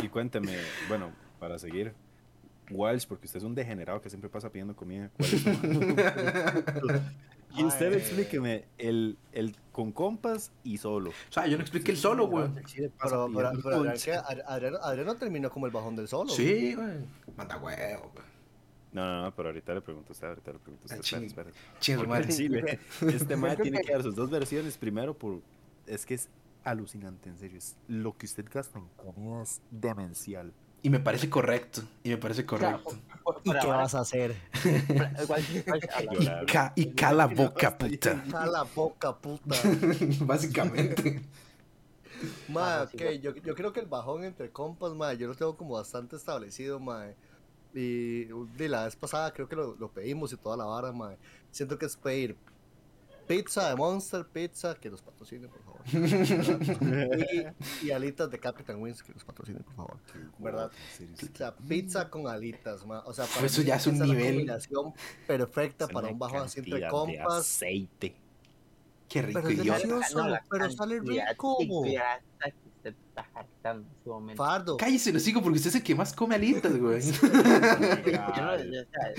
Y 0.03 0.09
cuénteme, 0.09 0.55
bueno, 0.87 1.11
para 1.39 1.57
seguir, 1.57 1.93
Walsh, 2.69 3.07
porque 3.07 3.25
usted 3.25 3.37
es 3.37 3.43
un 3.43 3.55
degenerado 3.55 3.99
que 4.01 4.09
siempre 4.09 4.29
pasa 4.29 4.51
pidiendo 4.51 4.75
comida. 4.75 5.09
¿cuál 5.17 5.29
es 5.29 5.45
y 7.57 7.63
usted 7.63 7.91
Ay. 7.93 7.97
explíqueme 7.97 8.65
el, 8.77 9.17
el 9.31 9.55
con 9.71 9.91
compas 9.91 10.51
y 10.63 10.77
solo. 10.77 11.09
O 11.09 11.31
sea, 11.31 11.47
yo 11.47 11.57
no 11.57 11.63
expliqué 11.63 11.91
el 11.91 11.97
solo, 11.97 12.27
güey. 12.27 12.47
Pero, 12.75 12.91
pero, 13.33 13.51
pero 13.63 13.83
Adrián 14.83 15.05
no 15.07 15.15
terminó 15.15 15.49
como 15.49 15.65
el 15.65 15.71
bajón 15.71 15.95
del 15.95 16.07
solo. 16.07 16.29
Sí, 16.29 16.75
güey. 16.75 16.97
Manda 17.35 17.57
huevo, 17.57 18.11
güey. 18.13 18.25
No, 18.91 19.05
no, 19.05 19.21
no, 19.23 19.35
pero 19.35 19.49
ahorita 19.49 19.73
le 19.73 19.81
pregunto 19.81 20.09
a 20.09 20.13
usted, 20.13 20.27
ahorita 20.27 20.53
le 20.53 20.59
pregunto 20.59 20.87
a 20.89 20.95
Ah, 20.95 20.99
usted. 20.99 21.23
Espera, 21.23 21.51
ching. 21.79 21.99
espera. 21.99 22.31
Sí, 22.31 22.47
ve, 22.47 22.79
este 23.15 23.35
man 23.35 23.57
tiene 23.61 23.81
que- 23.81 23.91
dar 23.91 24.01
sus 24.03 24.15
dos 24.15 24.29
versiones. 24.29 24.77
Primero, 24.77 25.13
por 25.13 25.41
es 25.85 26.05
que 26.05 26.13
es 26.15 26.29
alucinante, 26.63 27.29
en 27.29 27.37
serio. 27.37 27.57
Es 27.57 27.75
lo 27.87 28.17
que 28.17 28.25
usted 28.25 28.45
gasta 28.51 28.79
en 28.79 28.87
comida 28.95 29.43
es 29.43 29.61
demencial. 29.71 30.51
Y 30.83 30.89
me 30.89 30.99
parece 30.99 31.29
correcto. 31.29 31.81
Y 32.03 32.09
me 32.09 32.17
parece 32.17 32.45
correcto. 32.45 32.83
por- 33.23 33.35
por- 33.35 33.41
¿Y 33.43 33.51
qué 33.51 33.57
ahora, 33.57 33.77
vas 33.77 33.95
a 33.95 33.99
hacer? 34.01 34.35
Y, 36.19 36.45
ca 36.45 36.73
y 36.75 36.85
cala 36.93 37.25
boca, 37.27 37.77
puta. 37.77 38.23
Cala 38.31 38.63
boca, 38.63 39.15
puta. 39.17 39.55
Básicamente. 40.21 41.21
Ma, 42.47 42.81
Ah, 42.81 42.83
ok, 42.83 43.01
yo, 43.21 43.35
yo 43.35 43.53
creo 43.53 43.71
que 43.73 43.79
el 43.79 43.85
bajón 43.85 44.23
entre 44.23 44.49
compas, 44.49 44.93
ma, 44.93 45.13
yo 45.13 45.27
lo 45.27 45.35
tengo 45.35 45.55
como 45.55 45.75
bastante 45.75 46.15
establecido, 46.15 46.79
ma. 46.79 47.07
Y 47.73 48.25
de 48.25 48.69
la 48.69 48.85
vez 48.85 48.95
pasada 48.95 49.31
creo 49.33 49.47
que 49.47 49.55
lo, 49.55 49.75
lo 49.75 49.91
pedimos 49.91 50.33
y 50.33 50.37
toda 50.37 50.57
la 50.57 50.65
vara. 50.65 50.93
Siento 51.51 51.77
que 51.77 51.85
es 51.85 51.95
pedir 51.97 52.37
pizza 53.27 53.69
de 53.69 53.75
Monster 53.75 54.25
Pizza, 54.25 54.75
que 54.75 54.89
los 54.89 55.01
patrocinen, 55.01 55.49
por 55.49 55.61
favor. 55.63 55.81
y, 57.81 57.87
y 57.87 57.91
alitas 57.91 58.31
de 58.31 58.39
Captain 58.39 58.81
Wings, 58.81 59.03
que 59.03 59.11
los 59.13 59.23
patrocinen, 59.25 59.63
por 59.63 59.75
favor. 59.75 59.97
¿Verdad? 60.39 60.71
O 60.71 61.37
sea, 61.37 61.55
pizza 61.55 62.09
con 62.09 62.27
alitas, 62.27 62.85
ma. 62.85 63.03
O 63.05 63.13
sea, 63.13 63.25
para 63.25 63.45
Eso 63.45 63.61
ya 63.61 63.75
es 63.75 63.87
un 63.87 63.99
nivel. 63.99 64.35
combinación 64.35 64.93
perfecta 65.27 65.85
es 65.85 65.91
para 65.91 66.07
un 66.07 66.13
entre 66.13 66.79
cantidad 66.79 66.79
de 66.79 66.87
compas. 66.89 67.37
aceite. 67.39 68.15
Qué 69.09 69.21
rico, 69.21 69.39
Pero 69.41 69.49
es 69.53 69.59
idiota. 69.59 69.79
delicioso. 69.79 70.17
No, 70.19 70.29
la 70.29 70.43
pero 70.49 70.69
sale 70.71 70.99
rico. 70.99 71.57
de 71.83 72.53
grasa 72.87 72.95
que 72.95 72.95
usted 72.95 72.95
está 73.09 73.23
jactando 73.33 73.87
en 73.87 74.03
su 74.03 74.09
momento. 74.09 74.43
Fardo. 74.43 74.77
Cállese, 74.77 75.13
lo 75.13 75.19
sigo 75.19 75.41
porque 75.41 75.57
usted 75.57 75.69
es 75.69 75.75
el 75.75 75.83
que 75.83 75.95
más 75.95 76.13
come 76.13 76.35
alitas, 76.35 76.77
güey. 76.77 77.01
Yo, 77.11 78.41
no, 78.41 78.57
yo, 78.57 78.81
o 78.81 78.85
sea, 78.85 79.13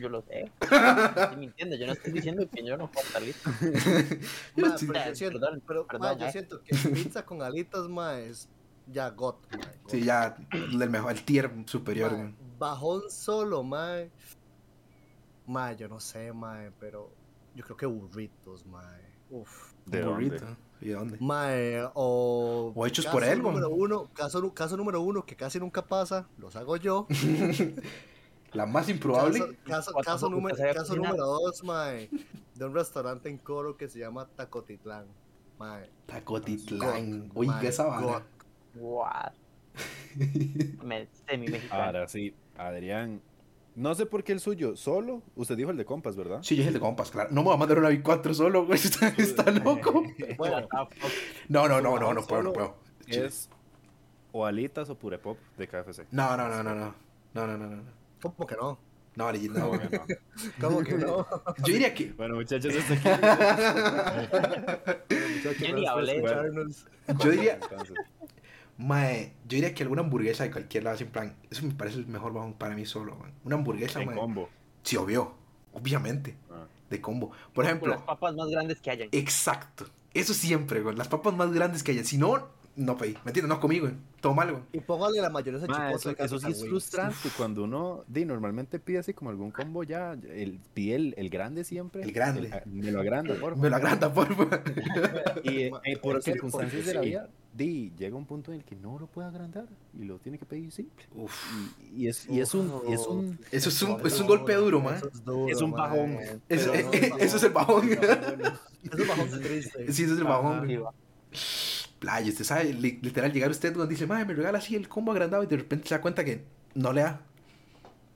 yo 0.00 0.08
lo 0.08 0.22
sé. 0.22 0.50
Estoy 0.60 1.36
mintiendo. 1.36 1.76
Yo 1.76 1.86
no 1.86 1.92
estoy 1.92 2.12
diciendo 2.12 2.48
que 2.50 2.64
yo 2.66 2.76
no 2.76 2.90
estar 2.94 3.22
listo. 3.22 3.50
Yo 4.56 4.66
Ma, 4.66 4.76
pero 4.78 5.04
yo 5.08 5.14
siento, 5.14 5.40
Perdón, 5.40 5.62
pero, 5.66 5.86
perdón, 5.86 6.00
ma, 6.12 6.18
yo 6.18 6.26
eh. 6.26 6.32
siento 6.32 6.62
que 6.62 6.76
pizza 6.90 7.24
con 7.24 7.42
alitas, 7.42 7.88
ma, 7.88 8.18
es 8.18 8.48
ya 8.86 9.10
got, 9.10 9.36
ma, 9.52 9.58
got. 9.82 9.90
Sí, 9.90 10.02
ya, 10.04 10.36
el 10.52 10.90
mejor, 10.90 11.12
el 11.12 11.24
tier 11.24 11.50
superior, 11.66 12.14
güey. 12.14 12.34
bajón 12.58 13.02
solo, 13.10 13.62
ma. 13.62 13.96
Ma, 15.46 15.72
yo 15.72 15.88
no 15.88 16.00
sé, 16.00 16.32
ma, 16.32 16.70
pero 16.78 17.12
yo 17.54 17.64
creo 17.64 17.76
que 17.76 17.86
burritos, 17.86 18.64
ma. 18.66 18.82
Uf. 19.30 19.72
¿De 19.86 19.98
Un 19.98 20.04
dónde? 20.04 20.28
burrito. 20.28 20.56
¿Y 20.80 20.88
de 20.88 20.94
dónde? 20.94 21.16
Ma, 21.20 21.48
o... 21.94 22.72
O 22.74 22.86
hechos 22.86 23.06
por 23.06 23.24
él, 23.24 23.42
número 23.42 23.68
güey. 23.68 23.82
uno, 23.82 24.10
caso, 24.12 24.52
caso 24.52 24.76
número 24.76 25.00
uno, 25.00 25.24
que 25.24 25.36
casi 25.36 25.58
nunca 25.58 25.86
pasa, 25.86 26.26
los 26.38 26.56
hago 26.56 26.76
yo. 26.76 27.06
La 28.52 28.66
más 28.66 28.88
improbable. 28.88 29.58
Caso, 29.64 29.92
número, 30.30 30.56
caso 30.56 30.94
número 30.94 31.26
dos, 31.26 31.64
ma, 31.64 31.88
de 31.88 32.64
un 32.64 32.72
restaurante 32.72 33.28
en 33.28 33.38
Coro 33.38 33.76
que 33.76 33.88
se 33.88 33.98
llama 33.98 34.28
Tacotitlán. 34.28 35.06
Ma, 35.58 35.80
Tacotitlán. 36.06 37.32
ma, 37.34 37.62
esa 37.62 37.84
vara. 37.84 38.22
What? 38.76 39.32
Me, 40.84 41.08
semi 41.26 41.48
mexicano. 41.48 41.82
Ahora 41.82 42.06
sí, 42.06 42.34
Adrián. 42.56 43.20
No 43.76 43.94
sé 43.94 44.06
por 44.06 44.22
qué 44.22 44.32
el 44.32 44.40
suyo, 44.40 44.76
solo. 44.76 45.22
Usted 45.34 45.56
dijo 45.56 45.70
el 45.70 45.76
de 45.76 45.84
compas, 45.84 46.14
¿verdad? 46.16 46.38
Sí, 46.42 46.54
yo 46.56 46.62
es 46.62 46.68
el 46.68 46.74
de 46.74 46.80
compas, 46.80 47.10
claro. 47.10 47.30
No 47.32 47.42
me 47.42 47.46
voy 47.46 47.54
a 47.54 47.56
mandar 47.58 47.78
una 47.78 47.90
B4 47.90 48.32
solo, 48.34 48.66
güey. 48.66 48.78
Está, 48.84 49.08
está 49.08 49.50
loco. 49.50 50.04
Bueno? 50.36 50.68
No, 51.48 51.68
no, 51.68 51.80
no, 51.80 51.98
no, 51.98 52.14
no 52.14 52.26
puedo, 52.26 52.42
no 52.42 52.52
puedo. 52.52 52.76
Es 53.06 53.48
o 54.32 54.44
alitas 54.44 54.90
o 54.90 54.96
pure 54.96 55.18
pop 55.18 55.38
de 55.56 55.68
KFC. 55.68 56.06
No, 56.10 56.36
no, 56.36 56.48
no, 56.48 56.62
no, 56.62 56.74
no. 56.74 56.94
No, 57.34 57.46
no, 57.46 57.56
no, 57.56 57.66
no. 57.68 57.82
¿cómo 58.20 58.46
que 58.46 58.56
no? 58.56 58.78
No, 59.16 59.32
no, 59.32 59.38
No. 59.38 59.80
¿Cómo 60.60 60.82
que 60.82 60.94
no? 60.94 61.26
Yo 61.58 61.72
diría 61.72 61.94
que. 61.94 62.10
Bueno, 62.12 62.34
muchachos, 62.34 62.74
hasta 62.74 62.94
aquí. 64.90 65.08
Yo 65.64 65.74
ni 65.74 65.86
hablé. 65.86 66.20
Yo 67.20 67.30
diría. 67.30 67.60
Mae, 68.76 69.32
yo 69.44 69.56
diría 69.56 69.74
que 69.74 69.82
alguna 69.84 70.02
hamburguesa 70.02 70.44
de 70.44 70.50
cualquier 70.50 70.84
lado, 70.84 70.98
en 71.00 71.08
plan. 71.08 71.36
Eso 71.50 71.64
me 71.66 71.74
parece 71.74 71.98
el 71.98 72.06
mejor 72.06 72.32
bajón 72.32 72.54
para 72.54 72.74
mí 72.74 72.84
solo, 72.86 73.14
man. 73.16 73.32
Una 73.44 73.56
hamburguesa, 73.56 74.00
mae. 74.04 74.16
combo. 74.16 74.48
Sí, 74.82 74.96
obvio. 74.96 75.34
Obviamente. 75.72 76.36
Ah. 76.50 76.66
De 76.90 77.00
combo. 77.00 77.30
Por 77.30 77.36
Con 77.54 77.64
las 77.64 77.72
ejemplo. 77.72 78.06
papas 78.06 78.34
más 78.34 78.48
grandes 78.48 78.80
que 78.80 78.90
hayan. 78.90 79.08
Exacto. 79.12 79.86
Eso 80.12 80.34
siempre, 80.34 80.80
güey. 80.80 80.96
Las 80.96 81.08
papas 81.08 81.34
más 81.34 81.52
grandes 81.52 81.82
que 81.82 81.92
haya. 81.92 82.04
Si 82.04 82.18
no, 82.18 82.48
no 82.76 82.96
pedí. 82.96 83.12
¿Me 83.24 83.30
entiendes? 83.30 83.48
No 83.48 83.60
comí, 83.60 83.78
güey. 83.78 83.92
Todo 84.20 84.34
mal, 84.34 84.50
güey. 84.52 84.62
Y 84.72 84.80
póngale 84.80 85.20
la 85.20 85.30
mayonesa 85.30 85.66
Ma, 85.66 85.88
chipotle. 85.92 86.12
eso, 86.12 86.24
eso 86.24 86.38
sí 86.46 86.52
es 86.52 86.66
frustrante 86.66 87.28
cuando 87.36 87.64
uno 87.64 88.04
di, 88.08 88.24
normalmente 88.24 88.78
pide 88.78 88.98
así 88.98 89.12
como 89.14 89.30
algún 89.30 89.50
combo 89.50 89.84
ya, 89.84 90.12
el, 90.12 90.58
pide 90.72 90.94
el, 90.96 91.14
el 91.18 91.28
grande 91.30 91.62
siempre. 91.64 92.02
El 92.02 92.12
grande. 92.12 92.50
el- 92.64 92.72
me 92.72 92.90
lo 92.90 93.00
agranda, 93.00 93.34
por 93.34 93.56
Me 93.56 93.68
lo 93.70 93.76
agranda, 93.76 94.12
por 94.12 94.34
favor. 94.34 94.62
Y 95.44 95.48
eh, 95.64 95.72
eh, 95.84 95.96
por 95.98 96.22
circunstancias 96.22 96.86
de 96.86 96.94
la 96.94 97.00
vida, 97.02 97.28
di, 97.52 97.92
llega 97.98 98.16
un 98.16 98.24
punto 98.24 98.50
en 98.52 98.58
el 98.58 98.64
que 98.64 98.74
no 98.76 98.98
lo 98.98 99.06
puede 99.06 99.28
agrandar 99.28 99.66
y 99.98 100.04
lo 100.04 100.18
tiene 100.18 100.38
que 100.38 100.46
pedir 100.46 100.72
simple. 100.72 101.04
Uf. 101.14 101.32
Y, 101.92 102.04
y 102.04 102.08
es, 102.08 102.26
y 102.28 102.40
es 102.40 102.54
un, 102.54 102.72
y 102.88 102.92
es 102.94 103.06
un 103.06 103.38
Eso 103.52 103.68
es 103.68 103.82
un, 103.82 104.00
es 104.06 104.20
un 104.20 104.26
golpe 104.26 104.54
duro, 104.54 104.80
man. 104.80 104.96
Eso 104.96 105.08
es 105.12 105.24
duro, 105.24 105.52
Es 105.52 105.60
un 105.60 105.70
bajón. 105.72 106.16
Eso, 106.48 106.74
eh, 106.74 107.12
eso 107.20 107.36
es 107.36 107.42
el 107.42 107.52
bajón. 107.52 107.90
Es 107.92 109.00
un 109.00 109.06
bajón 109.08 109.30
triste. 109.42 109.92
Sí, 109.92 110.02
eso 110.04 110.14
es 110.14 110.18
el 110.18 110.24
bajón. 110.24 110.66
Playa, 112.04 112.28
usted 112.28 112.44
sabe, 112.44 112.72
literal, 112.74 113.32
llegar 113.32 113.50
usted 113.50 113.72
donde 113.72 113.94
dice, 113.94 114.06
madre, 114.06 114.26
me 114.26 114.34
regala 114.34 114.58
así 114.58 114.76
el 114.76 114.88
combo 114.88 115.12
agrandado 115.12 115.42
y 115.42 115.46
de 115.46 115.56
repente 115.56 115.88
se 115.88 115.94
da 115.94 116.00
cuenta 116.02 116.22
que 116.24 116.44
no 116.74 116.92
le 116.92 117.00
da. 117.02 117.20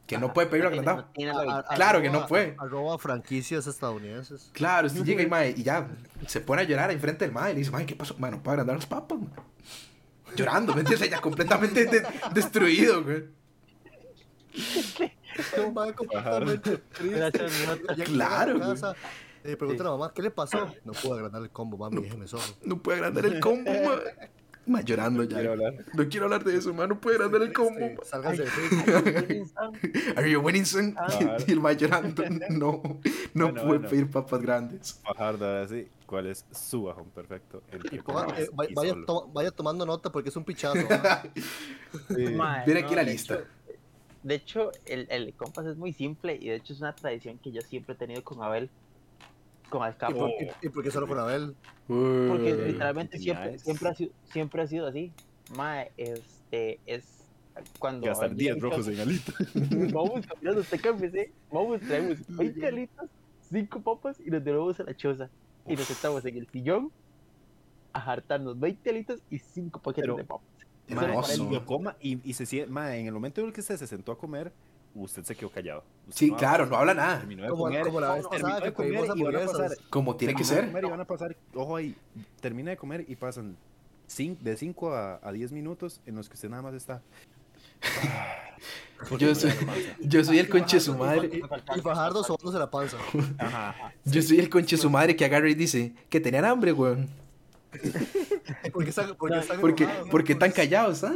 Que 0.07 0.17
no 0.19 0.33
puede 0.33 0.47
pedir 0.49 0.65
No 0.65 0.71
tiene- 0.73 0.81
agrandado. 0.91 1.07
no 1.09 1.13
tiene 1.15 1.33
la 1.33 1.39
A- 1.39 1.41
habilidad. 1.43 1.65
a- 1.71 1.75
Claro 1.75 2.01
que 2.03 2.09
no 2.11 2.19
arroba- 2.19 2.29
puede. 2.29 2.55
Arroba 2.59 2.99
franquicias 2.99 3.67
estadounidenses. 3.67 4.51
Claro, 4.53 4.87
usted 4.89 5.05
llega 5.05 5.23
y, 5.23 5.27
mae, 5.31 5.55
y 5.57 5.63
ya 5.63 5.89
se 6.27 6.41
pone 6.41 6.63
a 6.63 6.65
llorar 6.65 6.91
enfrente 6.91 7.25
del 7.25 7.33
madre 7.33 7.51
y 7.51 7.55
le 7.55 7.59
dice, 7.61 7.71
madre, 7.71 7.87
¿qué 7.87 7.97
pasó? 7.97 8.15
Madre, 8.19 8.37
no 8.37 8.43
puedo 8.43 8.53
agrandar 8.53 8.77
las 8.77 8.87
papas, 8.87 9.19
mae". 9.19 9.29
Llorando, 10.37 10.75
¿me 10.75 10.81
entiendes? 10.81 11.09
Ya 11.11 11.21
completamente 11.23 11.87
de- 11.87 12.07
destruido, 12.35 13.03
güey. 13.03 13.25
Completamente 15.97 16.79
triste. 16.79 17.33
Claro, 18.05 18.59
güey. 18.59 18.77
Le 19.45 19.57
pregunta 19.57 19.83
a 19.83 19.87
la 19.87 19.91
mamá, 19.93 20.13
¿qué 20.15 20.23
le 20.23 20.31
pasó? 20.31 20.73
No 20.85 20.93
puedo 20.93 21.15
agrandar 21.15 21.43
el 21.43 21.51
combo, 21.51 21.77
mami, 21.79 22.03
déjeme 22.03 22.27
solo. 22.29 22.43
No 22.65 22.83
puede 22.83 22.99
agrandar 22.99 23.25
el 23.27 23.41
combo, 23.41 23.71
mae. 23.71 24.29
Mae, 24.67 24.85
llorando 24.85 25.23
ya. 25.25 25.37
Quiero 25.39 25.53
hablar. 25.53 25.75
No 25.95 26.09
quiero 26.11 26.25
hablar 26.27 26.45
de 26.45 26.55
eso, 26.57 26.75
mae, 26.75 26.87
no 26.87 27.01
puede 27.01 27.17
agrandar 27.17 27.41
el 27.43 27.53
combo. 27.55 27.81
Este, 27.81 28.05
Sálgase 28.05 28.43
de 28.43 28.51
Facebook. 28.51 30.13
Are 30.17 30.31
you 30.31 30.41
winning, 30.41 30.67
son? 30.67 30.95
Ah. 30.99 31.37
Y 31.47 31.53
el 31.53 31.61
mae 31.61 31.75
llorando. 31.77 32.23
No, 32.51 32.83
no 33.35 33.45
Bueno, 33.53 33.55
puede 33.55 33.65
bueno. 33.65 33.89
pedir 33.89 34.11
papas 34.11 34.43
grandes. 34.43 35.01
Fajardo, 35.05 35.47
ahora 35.47 35.69
sí, 35.69 35.89
¿cuál 36.07 36.27
es 36.27 36.45
su 36.53 36.83
bajón 36.85 37.07
perfecto? 37.15 37.63
El 37.73 37.83
ponga- 38.05 38.39
eh, 38.39 38.49
vaya, 38.53 38.91
solo. 38.91 39.07
to- 39.07 39.31
vaya 39.33 39.51
tomando 39.53 39.87
nota 39.87 40.11
porque 40.13 40.29
es 40.29 40.37
un 40.37 40.45
pichazo. 40.45 40.77
Sí. 42.09 42.15
Viene 42.17 42.37
no, 42.37 42.45
aquí 42.87 42.95
la 42.95 43.03
lista. 43.03 43.35
hecho- 43.35 43.45
de 44.23 44.35
hecho, 44.35 44.73
el, 44.85 45.07
el 45.11 45.33
compas 45.35 45.65
es 45.65 45.77
muy 45.79 45.93
simple 45.95 46.37
y 46.39 46.49
de 46.49 46.57
hecho 46.57 46.75
es 46.75 46.81
una 46.81 46.95
tradición 46.95 47.39
que 47.39 47.51
yo 47.53 47.63
siempre 47.63 47.95
he 47.95 47.97
tenido 47.97 48.23
con 48.23 48.43
Abel, 48.43 48.69
con 49.69 49.83
¿Y 49.83 49.85
Alcapo. 49.85 50.15
por, 50.19 50.31
y- 50.31 50.51
y 50.63 50.69
por 50.69 50.83
qué 50.85 50.91
solo 50.91 51.07
con 51.07 51.19
Abel? 51.19 51.55
Porque 51.87 52.55
Uy. 52.55 52.67
literalmente 52.73 53.19
siempre, 53.19 53.59
siempre, 53.59 53.89
ha 53.89 53.95
sido, 53.95 54.13
siempre 54.33 54.63
ha 54.63 54.67
sido 54.67 54.87
así. 54.87 55.13
Mae, 55.57 55.91
este, 55.97 56.79
es 56.87 57.05
cuando... 57.79 58.07
Gastar 58.07 58.27
Abel 58.27 58.37
10 58.39 58.55
llega 58.55 58.67
y 58.67 58.71
rojos 58.71 58.89
en 58.89 59.01
alita. 59.01 59.33
Vamos 59.93 60.27
caminando 60.27 60.61
hasta 60.61 60.79
KFC, 60.79 61.33
vamos, 61.51 61.81
traemos 61.81 62.19
20 62.29 62.67
alitas, 62.67 63.07
5 63.51 63.81
papas 63.81 64.21
y 64.25 64.31
nos 64.31 64.45
devolvemos 64.45 64.79
a 64.81 64.85
la 64.85 64.95
choza. 64.97 65.29
Y 65.67 65.75
nos 65.77 65.85
sentamos 65.87 66.25
en 66.25 66.37
el 66.37 66.47
sillón 66.49 66.91
a 67.93 68.01
hartarnos 68.13 68.59
20 68.61 68.91
alitas 68.91 69.21
y 69.31 69.39
5 69.39 69.81
paquetes 69.81 70.03
Pero- 70.05 70.17
de 70.17 70.25
papas. 70.25 70.47
Hermoso. 70.91 71.51
y 71.53 71.61
coma 71.61 71.97
y, 72.01 72.19
y 72.31 72.33
se 72.33 72.47
siente, 72.47 72.71
mae, 72.71 72.99
en 73.01 73.07
el 73.09 73.13
momento 73.13 73.43
en 73.43 73.49
el 73.49 73.53
que 73.53 73.61
usted 73.61 73.77
se 73.77 73.87
sentó 73.87 74.11
a 74.13 74.17
comer, 74.19 74.51
usted 74.95 75.25
se 75.25 75.35
quedó 75.37 75.51
callado. 75.51 75.85
Usted 76.09 76.19
Sí, 76.19 76.31
no 76.31 76.37
claro, 76.37 76.65
habla, 76.65 76.77
no 76.77 76.81
habla 76.81 76.95
nada. 76.95 77.19
Terminó 77.19 77.43
de 77.45 77.49
Como, 77.51 77.65
comer, 77.65 77.83
como 77.83 78.01
la 78.01 78.15
vez 78.15 78.29
terminó 78.29 78.49
pasada 78.49 78.61
de 78.61 78.67
que 78.71 78.73
comer 78.75 78.91
pedimos 78.93 79.05
y 79.17 79.23
van 79.23 79.35
a 79.35 79.39
pasar, 79.39 79.55
hamburguesas. 79.57 79.87
Como 79.91 80.17
tiene 80.17 80.35
que 80.35 80.45
ser. 80.45 80.67
comer 80.67 80.85
y 80.85 80.89
van 80.91 81.01
a 81.01 81.05
pasar, 81.05 81.37
ojo 81.55 81.77
ahí, 81.77 81.97
termina 82.41 82.71
de 82.71 82.77
comer 82.77 83.05
y 83.09 83.17
pasan 83.17 83.57
cin- 84.09 84.39
de 84.39 84.57
5 84.57 84.95
a, 84.95 85.21
a 85.23 85.33
10 85.33 85.53
minutos 85.53 86.01
en 86.07 86.17
los 86.17 86.29
que 86.29 86.35
usted 86.35 86.49
nada 86.49 86.63
más 86.63 86.75
está. 86.75 87.03
Porque 89.09 89.25
Yo 89.27 89.35
soy, 89.35 89.53
yo 90.01 90.25
soy 90.25 90.39
el 90.41 90.49
conche 90.49 90.81
su 90.81 90.97
madre. 90.97 91.31
Y 91.77 91.81
Fajardo 91.81 92.25
sobándose 92.25 92.59
la 92.59 92.69
panza. 92.71 92.97
Ajá. 93.39 93.93
Yo 94.05 94.21
soy 94.23 94.41
el 94.41 94.49
conche 94.51 94.77
su 94.77 94.91
madre 94.91 95.15
que 95.15 95.25
agarra 95.25 95.49
y 95.49 95.55
dice 95.55 95.93
que 96.09 96.19
tenían 96.21 96.45
hambre, 96.45 96.73
weón. 96.73 97.09
¿Por 98.73 98.83
qué 98.83 98.91
están, 98.91 99.15
por 99.15 99.31
qué 99.31 99.39
están 99.39 99.61
Porque, 99.61 99.87
porque 100.11 100.35
tan 100.35 100.51
callados, 100.51 101.05
¿ah? 101.05 101.15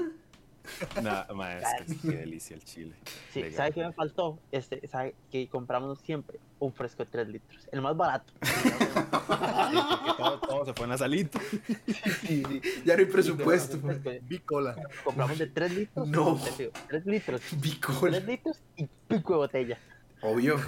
mae, 1.35 1.61
es 1.61 1.97
que 1.97 2.09
qué 2.11 2.17
delicia 2.17 2.55
el 2.57 2.65
chile. 2.65 2.95
Sí, 3.33 3.41
Legal. 3.43 3.57
¿sabe 3.57 3.73
qué 3.73 3.85
me 3.87 3.93
faltó? 3.93 4.39
Este, 4.53 4.87
¿sabe 4.89 5.15
que 5.31 5.49
compramos 5.49 5.99
siempre? 6.01 6.39
Un 6.61 6.73
fresco 6.73 7.05
de 7.05 7.11
3 7.11 7.29
litros. 7.29 7.69
El 7.73 7.83
más 7.83 7.97
barato. 7.97 8.33
Sí, 9.73 9.79
porque 9.89 10.13
todo, 10.19 10.41
todo 10.41 10.65
se 10.67 10.75
fue 10.75 10.85
en 10.85 10.91
la 10.91 10.99
salita. 10.99 11.41
Sí, 12.21 12.43
sí. 12.47 12.61
Ya 12.85 12.95
no 12.95 13.01
hay 13.01 13.07
presupuesto. 13.07 13.79
De- 13.79 14.21
Bicola. 14.21 14.77
Compramos 15.03 15.39
de 15.39 15.47
3 15.47 15.73
litros. 15.75 16.09
No. 16.09 16.39
3 16.89 17.07
litros. 17.07 17.41
Bicola. 17.61 18.11
3 18.13 18.25
litros 18.27 18.61
y 18.77 18.87
pico 19.09 19.33
de 19.33 19.39
botella. 19.39 19.79
Obvio. 20.21 20.59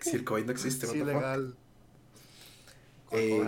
Si 0.00 0.16
el 0.16 0.24
COVID 0.24 0.44
no 0.46 0.52
existe, 0.52 0.86
Sí, 0.86 1.00
what 1.02 1.06
the 1.06 1.12
fuck. 1.12 1.22
legal. 1.22 1.56
Eh, 3.10 3.42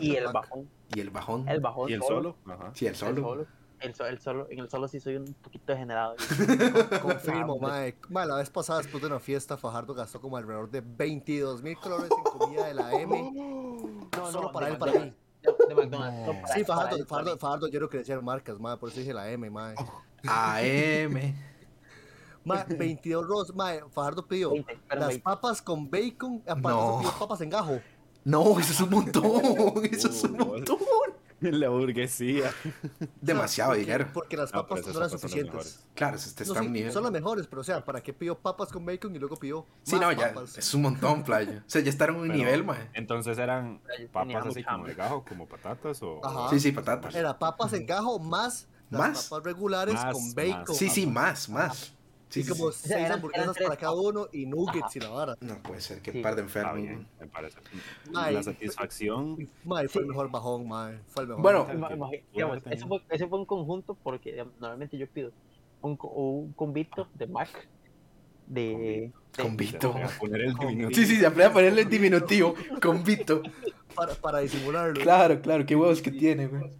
Y 0.00 0.16
el 0.16 0.26
bajón. 0.32 0.68
Y 0.94 1.00
el 1.00 1.10
bajón. 1.10 1.48
El 1.48 1.60
bajón. 1.60 1.90
¿Y 1.90 1.92
el 1.94 2.02
solo? 2.02 2.36
Ajá. 2.46 2.70
Sí, 2.74 2.86
el 2.86 2.92
El 2.92 2.96
solo. 2.96 3.46
El, 3.80 3.94
el 4.06 4.18
solo. 4.20 4.46
En 4.50 4.58
el 4.58 4.68
solo 4.68 4.88
sí 4.88 4.98
soy 5.00 5.16
un 5.16 5.34
poquito 5.34 5.72
degenerado. 5.72 6.16
Confirmo, 7.02 7.58
mae. 7.58 7.96
Mae, 8.08 8.26
la 8.26 8.36
vez 8.36 8.50
pasada, 8.50 8.80
después 8.80 9.00
de 9.02 9.06
una 9.08 9.20
fiesta, 9.20 9.56
Fajardo 9.56 9.94
gastó 9.94 10.20
como 10.20 10.36
alrededor 10.36 10.70
de 10.70 10.80
22 10.80 11.62
mil 11.62 11.76
colores 11.78 12.10
en 12.10 12.38
comida 12.38 12.66
de 12.66 12.74
la 12.74 12.92
M. 13.00 13.32
No, 13.32 14.26
Solo 14.30 14.42
no, 14.48 14.52
para 14.52 14.68
él, 14.68 14.78
para 14.78 14.92
mí. 14.92 15.14
De, 15.68 15.74
McDonald's. 15.74 16.26
no, 16.26 16.32
Sí, 16.54 16.64
Fajardo, 16.64 17.06
Fajardo, 17.06 17.32
mí. 17.32 17.38
Fajardo, 17.38 17.68
yo 17.68 17.80
no 17.80 17.88
quería 17.88 18.00
decir 18.04 18.20
marcas, 18.22 18.58
mae, 18.58 18.76
por 18.76 18.88
eso 18.90 18.98
dije 18.98 19.14
la 19.14 19.30
M, 19.30 19.48
mae. 19.50 19.74
AM. 20.26 21.34
Mae, 22.44 22.64
22 22.66 23.26
rolls, 23.26 23.54
mae, 23.54 23.82
Fajardo 23.90 24.26
pidió 24.26 24.50
20, 24.52 24.78
pero 24.88 25.00
las 25.00 25.08
20. 25.10 25.22
papas 25.22 25.60
con 25.60 25.90
bacon, 25.90 26.42
aparte 26.46 26.68
No. 26.78 26.98
pidió 27.00 27.12
papas 27.18 27.40
en 27.42 27.50
gajo. 27.50 27.78
No, 28.24 28.58
eso 28.58 28.72
es 28.72 28.80
un 28.80 28.90
montón. 28.90 29.84
Eso 29.84 30.08
es 30.08 30.24
un 30.24 30.32
montón. 30.38 30.78
La 31.40 31.68
burguesía. 31.68 32.50
Demasiado 33.20 33.70
Porque- 33.70 33.80
dinero. 33.84 34.08
Porque 34.12 34.36
las 34.36 34.52
No, 34.52 34.62
papas 34.66 34.86
no 34.86 34.96
eran 34.96 35.10
suficientes. 35.10 35.84
Claro, 35.94 36.16
este 36.16 36.44
No, 36.44 36.52
está 36.52 36.62
sí, 36.62 36.68
nivel. 36.68 36.92
son 36.92 37.02
las 37.04 37.12
mejores, 37.12 37.46
pero 37.46 37.60
o 37.60 37.64
sea, 37.64 37.84
¿para 37.84 38.02
qué 38.02 38.12
pidió 38.12 38.38
papas 38.38 38.70
con 38.70 38.84
bacon 38.84 39.14
y 39.14 39.18
luego 39.18 39.36
pidió 39.36 39.64
Sí, 39.82 39.92
más 39.96 40.00
no, 40.02 40.12
ya. 40.12 40.28
papas? 40.34 40.58
Es 40.58 40.74
un 40.74 40.82
montón, 40.82 41.22
playa. 41.24 41.62
O 41.66 41.70
sea, 41.70 41.80
ya 41.82 41.90
está 41.90 42.06
en 42.06 42.16
un 42.16 42.22
Pero- 42.22 42.34
nivel, 42.34 42.64
mae. 42.64 42.90
Entonces 42.94 43.38
eran 43.38 43.80
papas 44.12 44.46
así 44.46 44.64
como 44.64 44.84
de 44.86 44.94
gajo, 44.94 45.24
como 45.28 45.46
patatas 45.46 46.02
o. 46.02 46.20
Ajá. 46.24 46.50
Sí, 46.50 46.60
sí, 46.60 46.72
patatas. 46.72 47.14
Era 47.14 47.38
papas 47.38 47.72
en 47.72 47.86
gajo 47.86 48.18
más 48.18 48.66
las 48.90 49.00
¿Más? 49.00 49.28
papas 49.28 49.44
regulares 49.44 49.94
Más, 49.94 50.12
con 50.14 50.24
más. 50.24 50.34
bacon. 50.34 50.74
Sí, 50.74 50.88
sí, 50.88 51.06
más, 51.06 51.48
más. 51.48 51.92
Sí, 52.28 52.42
sí, 52.42 52.50
como 52.50 52.70
sí. 52.72 52.88
seis 52.88 53.00
Eran- 53.00 53.12
hamburguesas 53.12 53.56
eran 53.56 53.68
para 53.68 53.80
cada 53.80 53.94
uno 53.94 54.28
y 54.32 54.46
nuggets 54.46 54.96
y 54.96 55.00
la 55.00 55.08
vara. 55.08 55.36
No 55.40 55.62
puede 55.62 55.80
ser, 55.80 56.02
qué 56.02 56.12
Sí. 56.12 56.20
par 56.20 56.34
de 56.36 56.42
enfermos. 56.42 56.76
bien, 56.76 56.94
güey. 56.94 57.06
me 57.20 57.26
parece. 57.28 57.58
Ay, 58.14 58.34
La 58.34 58.42
satisfacción. 58.42 59.48
Mae, 59.64 59.88
fue 59.88 60.02
el 60.02 60.08
mejor 60.08 60.30
bajón, 60.30 60.68
mae. 60.68 60.98
Fue 61.08 61.22
el 61.22 61.28
mejor. 61.30 61.42
Bueno, 61.42 61.66
digamos, 62.32 62.58
ese, 62.70 62.86
fue, 62.86 63.00
ese 63.08 63.26
fue 63.26 63.38
un 63.38 63.46
conjunto 63.46 63.94
porque 64.02 64.32
digamos, 64.32 64.52
normalmente 64.60 64.98
yo 64.98 65.06
pido 65.06 65.32
un, 65.80 65.98
un 66.02 66.52
convito 66.52 67.08
de 67.14 67.26
Mac 67.26 67.48
de, 68.46 68.62
de- 68.62 69.12
Convito. 69.42 69.92
Voy 69.92 70.02
a 70.02 70.08
poner 70.18 70.40
el 70.42 70.54
diminutivo. 70.54 70.90
Sí, 70.94 71.06
sí, 71.06 71.16
se 71.16 71.26
aprende 71.26 71.44
a 71.46 71.52
ponerle 71.52 71.82
el 71.82 71.88
diminutivo. 71.88 72.54
Convito. 72.82 73.42
para, 73.94 74.14
para 74.14 74.38
disimularlo. 74.40 75.00
Claro, 75.00 75.40
claro, 75.40 75.64
qué 75.64 75.74
huevos 75.76 76.02
que 76.02 76.10
tiene, 76.10 76.46
güey. 76.46 76.70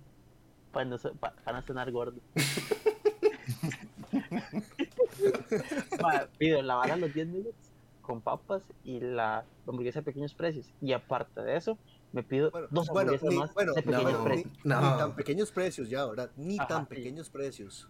para, 0.72 0.84
no, 0.84 0.98
so- 0.98 1.14
pa- 1.14 1.32
para 1.44 1.60
no 1.60 1.66
sonar 1.66 1.90
gordo. 1.90 2.20
Pido 6.38 6.62
la 6.62 6.74
vara 6.76 6.96
los 6.96 7.12
10 7.12 7.28
minutos 7.28 7.54
con 8.00 8.22
papas 8.22 8.62
y 8.84 9.00
la 9.00 9.44
hamburguesa 9.66 10.00
de 10.00 10.04
pequeños 10.04 10.34
precios. 10.34 10.72
Y 10.80 10.92
aparte 10.92 11.42
de 11.42 11.56
eso, 11.56 11.78
me 12.12 12.22
pido 12.22 12.50
Bueno, 12.50 12.68
dos 12.70 12.88
bueno, 12.88 13.12
ni- 13.22 13.36
más 13.36 13.52
bueno, 13.54 13.72
de 13.74 13.82
pequeños 13.82 14.12
no. 14.12 14.18
Ni, 14.18 14.24
precios. 14.24 14.52
No. 14.64 14.80
ni 14.92 14.98
tan 14.98 15.16
pequeños 15.16 15.50
precios 15.52 15.88
ya, 15.90 16.06
¿verdad? 16.06 16.30
Ni 16.36 16.58
Ajá, 16.58 16.66
tan 16.68 16.88
sí. 16.88 16.94
pequeños 16.94 17.28
precios. 17.30 17.88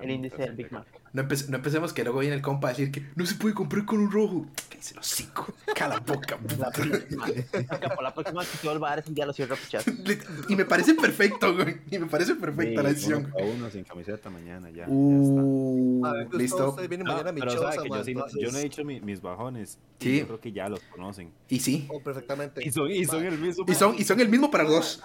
El 0.00 0.10
índice 0.10 0.36
del 0.36 0.52
Big 0.54 0.70
Mac. 0.72 0.86
No, 1.12 1.22
empe- 1.24 1.48
no 1.48 1.56
empecemos 1.56 1.92
que 1.92 2.04
luego 2.04 2.20
viene 2.20 2.36
el 2.36 2.42
compa 2.42 2.68
a 2.68 2.70
decir 2.70 2.90
que 2.90 3.02
no 3.16 3.26
se 3.26 3.34
puede 3.34 3.54
comprar 3.54 3.84
con 3.84 3.98
un 4.00 4.10
rojo. 4.10 4.46
Cállese 4.70 4.94
los 4.94 5.06
cinco. 5.06 5.52
Cala 5.74 5.98
boca. 6.00 6.38
La 6.58 6.70
próxima, 6.70 7.26
la 8.02 8.14
próxima 8.14 8.42
que 8.44 8.58
te 8.60 8.66
vuelva 8.68 8.86
a 8.88 8.90
dar 8.90 8.98
ese 9.00 9.12
día 9.12 9.26
lo 9.26 9.32
cierro 9.32 9.56
y 10.48 10.56
me 10.56 10.64
parece 10.64 10.94
perfecto, 10.94 11.54
güey. 11.54 11.76
Y 11.90 11.98
me 11.98 12.06
parece 12.06 12.34
perfecta 12.36 12.82
la 12.82 12.88
decisión. 12.90 13.32
A 13.38 13.42
uno 13.44 13.70
sin 13.70 13.84
camiseta 13.84 14.30
mañana 14.30 14.70
ya. 14.70 14.86
Uh, 14.88 16.02
listo. 16.32 16.76
vienen 16.88 17.06
ya 17.06 17.12
está. 17.12 17.12
mañana 17.12 17.20
a 17.20 17.24
No, 17.24 17.32
mi 17.32 17.40
pero 17.40 17.52
choza, 17.52 17.72
sabe 17.72 17.88
que 17.88 17.96
yo, 17.96 18.04
sí 18.04 18.14
no- 18.14 18.26
yo 18.40 18.52
no 18.52 18.58
he 18.58 18.62
dicho 18.62 18.84
mi- 18.84 19.00
mis 19.00 19.20
bajones. 19.20 19.78
Sí. 19.98 20.20
Yo 20.20 20.26
creo 20.26 20.40
que 20.40 20.52
ya 20.52 20.68
los 20.68 20.80
conocen. 20.80 21.30
Y 21.48 21.60
sí. 21.60 21.86
Oh, 21.88 22.00
perfectamente. 22.00 22.66
Y 22.66 22.70
son, 22.72 22.90
y 22.90 23.04
son 23.04 23.24
el 23.32 23.40
mismo. 23.40 23.64
Y 23.68 23.74
son, 23.74 23.94
y 23.98 24.04
son 24.04 24.20
el 24.20 24.28
mismo 24.28 24.50
para 24.50 24.64
los 24.64 24.72
dos. 24.72 25.02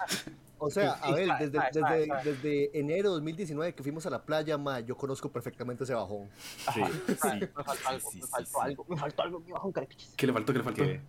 O 0.60 0.70
sea, 0.70 0.92
a 0.94 1.12
ver, 1.12 1.28
desde, 1.38 1.60
desde, 1.72 2.08
desde 2.24 2.78
enero 2.78 3.10
de 3.10 3.14
2019 3.16 3.74
que 3.74 3.82
fuimos 3.84 4.04
a 4.06 4.10
la 4.10 4.20
playa, 4.22 4.58
ma, 4.58 4.80
yo 4.80 4.96
conozco 4.96 5.30
perfectamente 5.30 5.84
ese 5.84 5.94
bajón. 5.94 6.28
Sí, 6.74 6.80
Me 6.80 7.14
sí. 7.14 7.46
faltó 7.54 7.88
algo, 7.88 8.10
sí, 8.10 8.20
me 8.20 8.26
faltó 8.26 8.50
sí. 8.50 8.56
algo, 8.62 8.86
me 8.88 8.96
faltó 8.96 9.22
algo, 9.22 9.40
me 9.40 9.52
bajó 9.52 9.66
un 9.68 9.72
carapichis. 9.72 10.12
¿Qué 10.16 10.26
le 10.26 10.32
faltó? 10.32 10.52
¿Qué 10.52 10.58
le 10.58 10.64
faltó? 10.64 10.82
Que- 10.82 11.00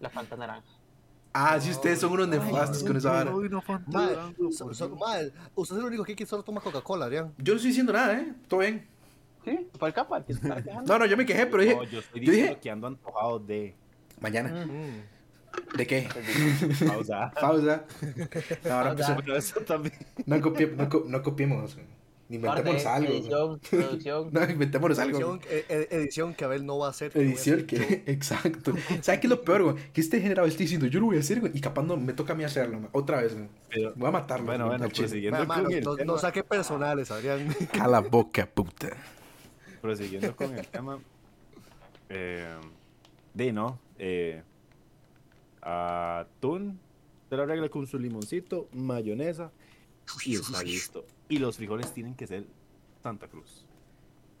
La 0.00 0.10
Fanta 0.10 0.36
naranja. 0.36 0.66
Ah, 1.32 1.58
sí, 1.60 1.70
ustedes 1.70 2.00
son 2.00 2.12
unos 2.12 2.28
nefastos 2.28 2.82
con 2.82 2.96
esa 2.96 3.12
vara. 3.12 3.32
So- 4.74 4.88
mae, 4.96 5.32
usted 5.54 5.76
es 5.76 5.80
el 5.80 5.86
único 5.86 6.04
que 6.04 6.26
solo 6.26 6.42
toma 6.42 6.60
Coca-Cola, 6.60 7.06
Adrián. 7.06 7.32
Yo 7.38 7.54
no 7.54 7.56
estoy 7.56 7.68
diciendo 7.68 7.92
nada, 7.92 8.18
¿eh? 8.18 8.34
Todo 8.48 8.60
bien. 8.60 8.86
Sí, 9.44 9.68
fue 9.78 9.88
el 9.88 9.94
capa. 9.94 10.22
No, 10.86 10.98
no, 10.98 11.06
yo 11.06 11.16
me 11.16 11.24
quejé, 11.24 11.46
pero 11.46 11.62
dije, 11.62 11.76
No, 11.76 11.84
yo 11.84 12.00
estoy 12.00 12.20
yo 12.20 12.30
diciendo 12.32 12.50
dije- 12.54 12.60
que 12.60 12.70
ando 12.70 12.88
antojado 12.88 13.38
de 13.38 13.74
mañana. 14.20 14.66
Mm. 14.66 15.02
¿De 15.76 15.86
qué? 15.86 16.08
pausa. 16.86 17.30
Pausa. 17.40 17.84
No, 18.64 18.72
ahora 18.72 18.94
Pausa. 18.94 19.12
empezó- 19.12 19.16
Pero 19.24 19.36
eso 19.36 19.60
también. 19.60 19.94
no, 20.26 20.36
copie- 20.40 20.72
no, 20.74 20.88
co- 20.88 21.04
no 21.06 21.22
copiemos. 21.22 21.76
Ni 22.28 22.36
inventémonos 22.36 22.86
algo. 22.86 23.12
edición, 23.12 23.60
producción. 23.70 24.28
No, 24.32 24.44
inventémonos 24.48 24.98
algo. 25.00 25.18
Edición, 25.18 25.40
eh, 25.50 25.64
eh, 25.68 25.88
edición 25.90 26.34
que 26.34 26.44
Abel 26.44 26.64
no 26.64 26.78
va 26.78 26.86
a 26.86 26.90
hacer. 26.90 27.10
Edición 27.16 27.66
que, 27.66 28.04
exacto. 28.06 28.72
¿Sabes 29.00 29.20
qué 29.20 29.26
es 29.26 29.30
lo 29.30 29.42
peor, 29.42 29.62
güey? 29.64 29.76
Que 29.92 30.00
este 30.00 30.20
generado 30.20 30.46
esté 30.46 30.62
diciendo, 30.62 30.86
yo 30.86 31.00
lo 31.00 31.06
voy 31.06 31.16
a 31.16 31.20
hacer, 31.20 31.40
güey, 31.40 31.50
y 31.56 31.60
capaz 31.60 31.82
no 31.82 31.96
me 31.96 32.12
toca 32.12 32.34
a 32.34 32.36
mí 32.36 32.44
hacerlo, 32.44 32.78
güey. 32.78 32.88
otra 32.92 33.20
vez, 33.22 33.34
güey. 33.34 33.48
Pero- 33.68 33.92
Voy 33.96 34.08
a 34.08 34.12
matarlo. 34.12 34.46
Bueno, 34.46 34.66
bueno, 34.68 34.88
prosiguiendo 34.88 35.44
con 35.48 35.72
el 35.72 35.82
no, 35.82 35.90
no 35.90 35.96
tema. 35.96 36.18
saque 36.18 36.44
personales, 36.44 37.10
Adrián. 37.10 37.48
Cala 37.72 37.98
boca, 38.00 38.46
puta. 38.46 38.90
Prosiguiendo 39.80 40.36
con 40.36 40.56
el 40.56 40.66
tema. 40.68 41.00
Eh, 42.08 42.54
de 43.34 43.52
no. 43.52 43.78
Eh, 43.98 44.42
atún. 45.62 46.78
Se 47.28 47.36
lo 47.36 47.42
arregla 47.44 47.68
con 47.68 47.86
su 47.86 47.98
limoncito, 47.98 48.68
mayonesa. 48.72 49.52
Y 50.24 50.34
está 50.34 50.62
listo. 50.62 51.04
Y 51.28 51.38
los 51.38 51.56
frijoles 51.56 51.92
tienen 51.94 52.14
que 52.14 52.26
ser 52.26 52.44
Santa 53.02 53.28
Cruz. 53.28 53.66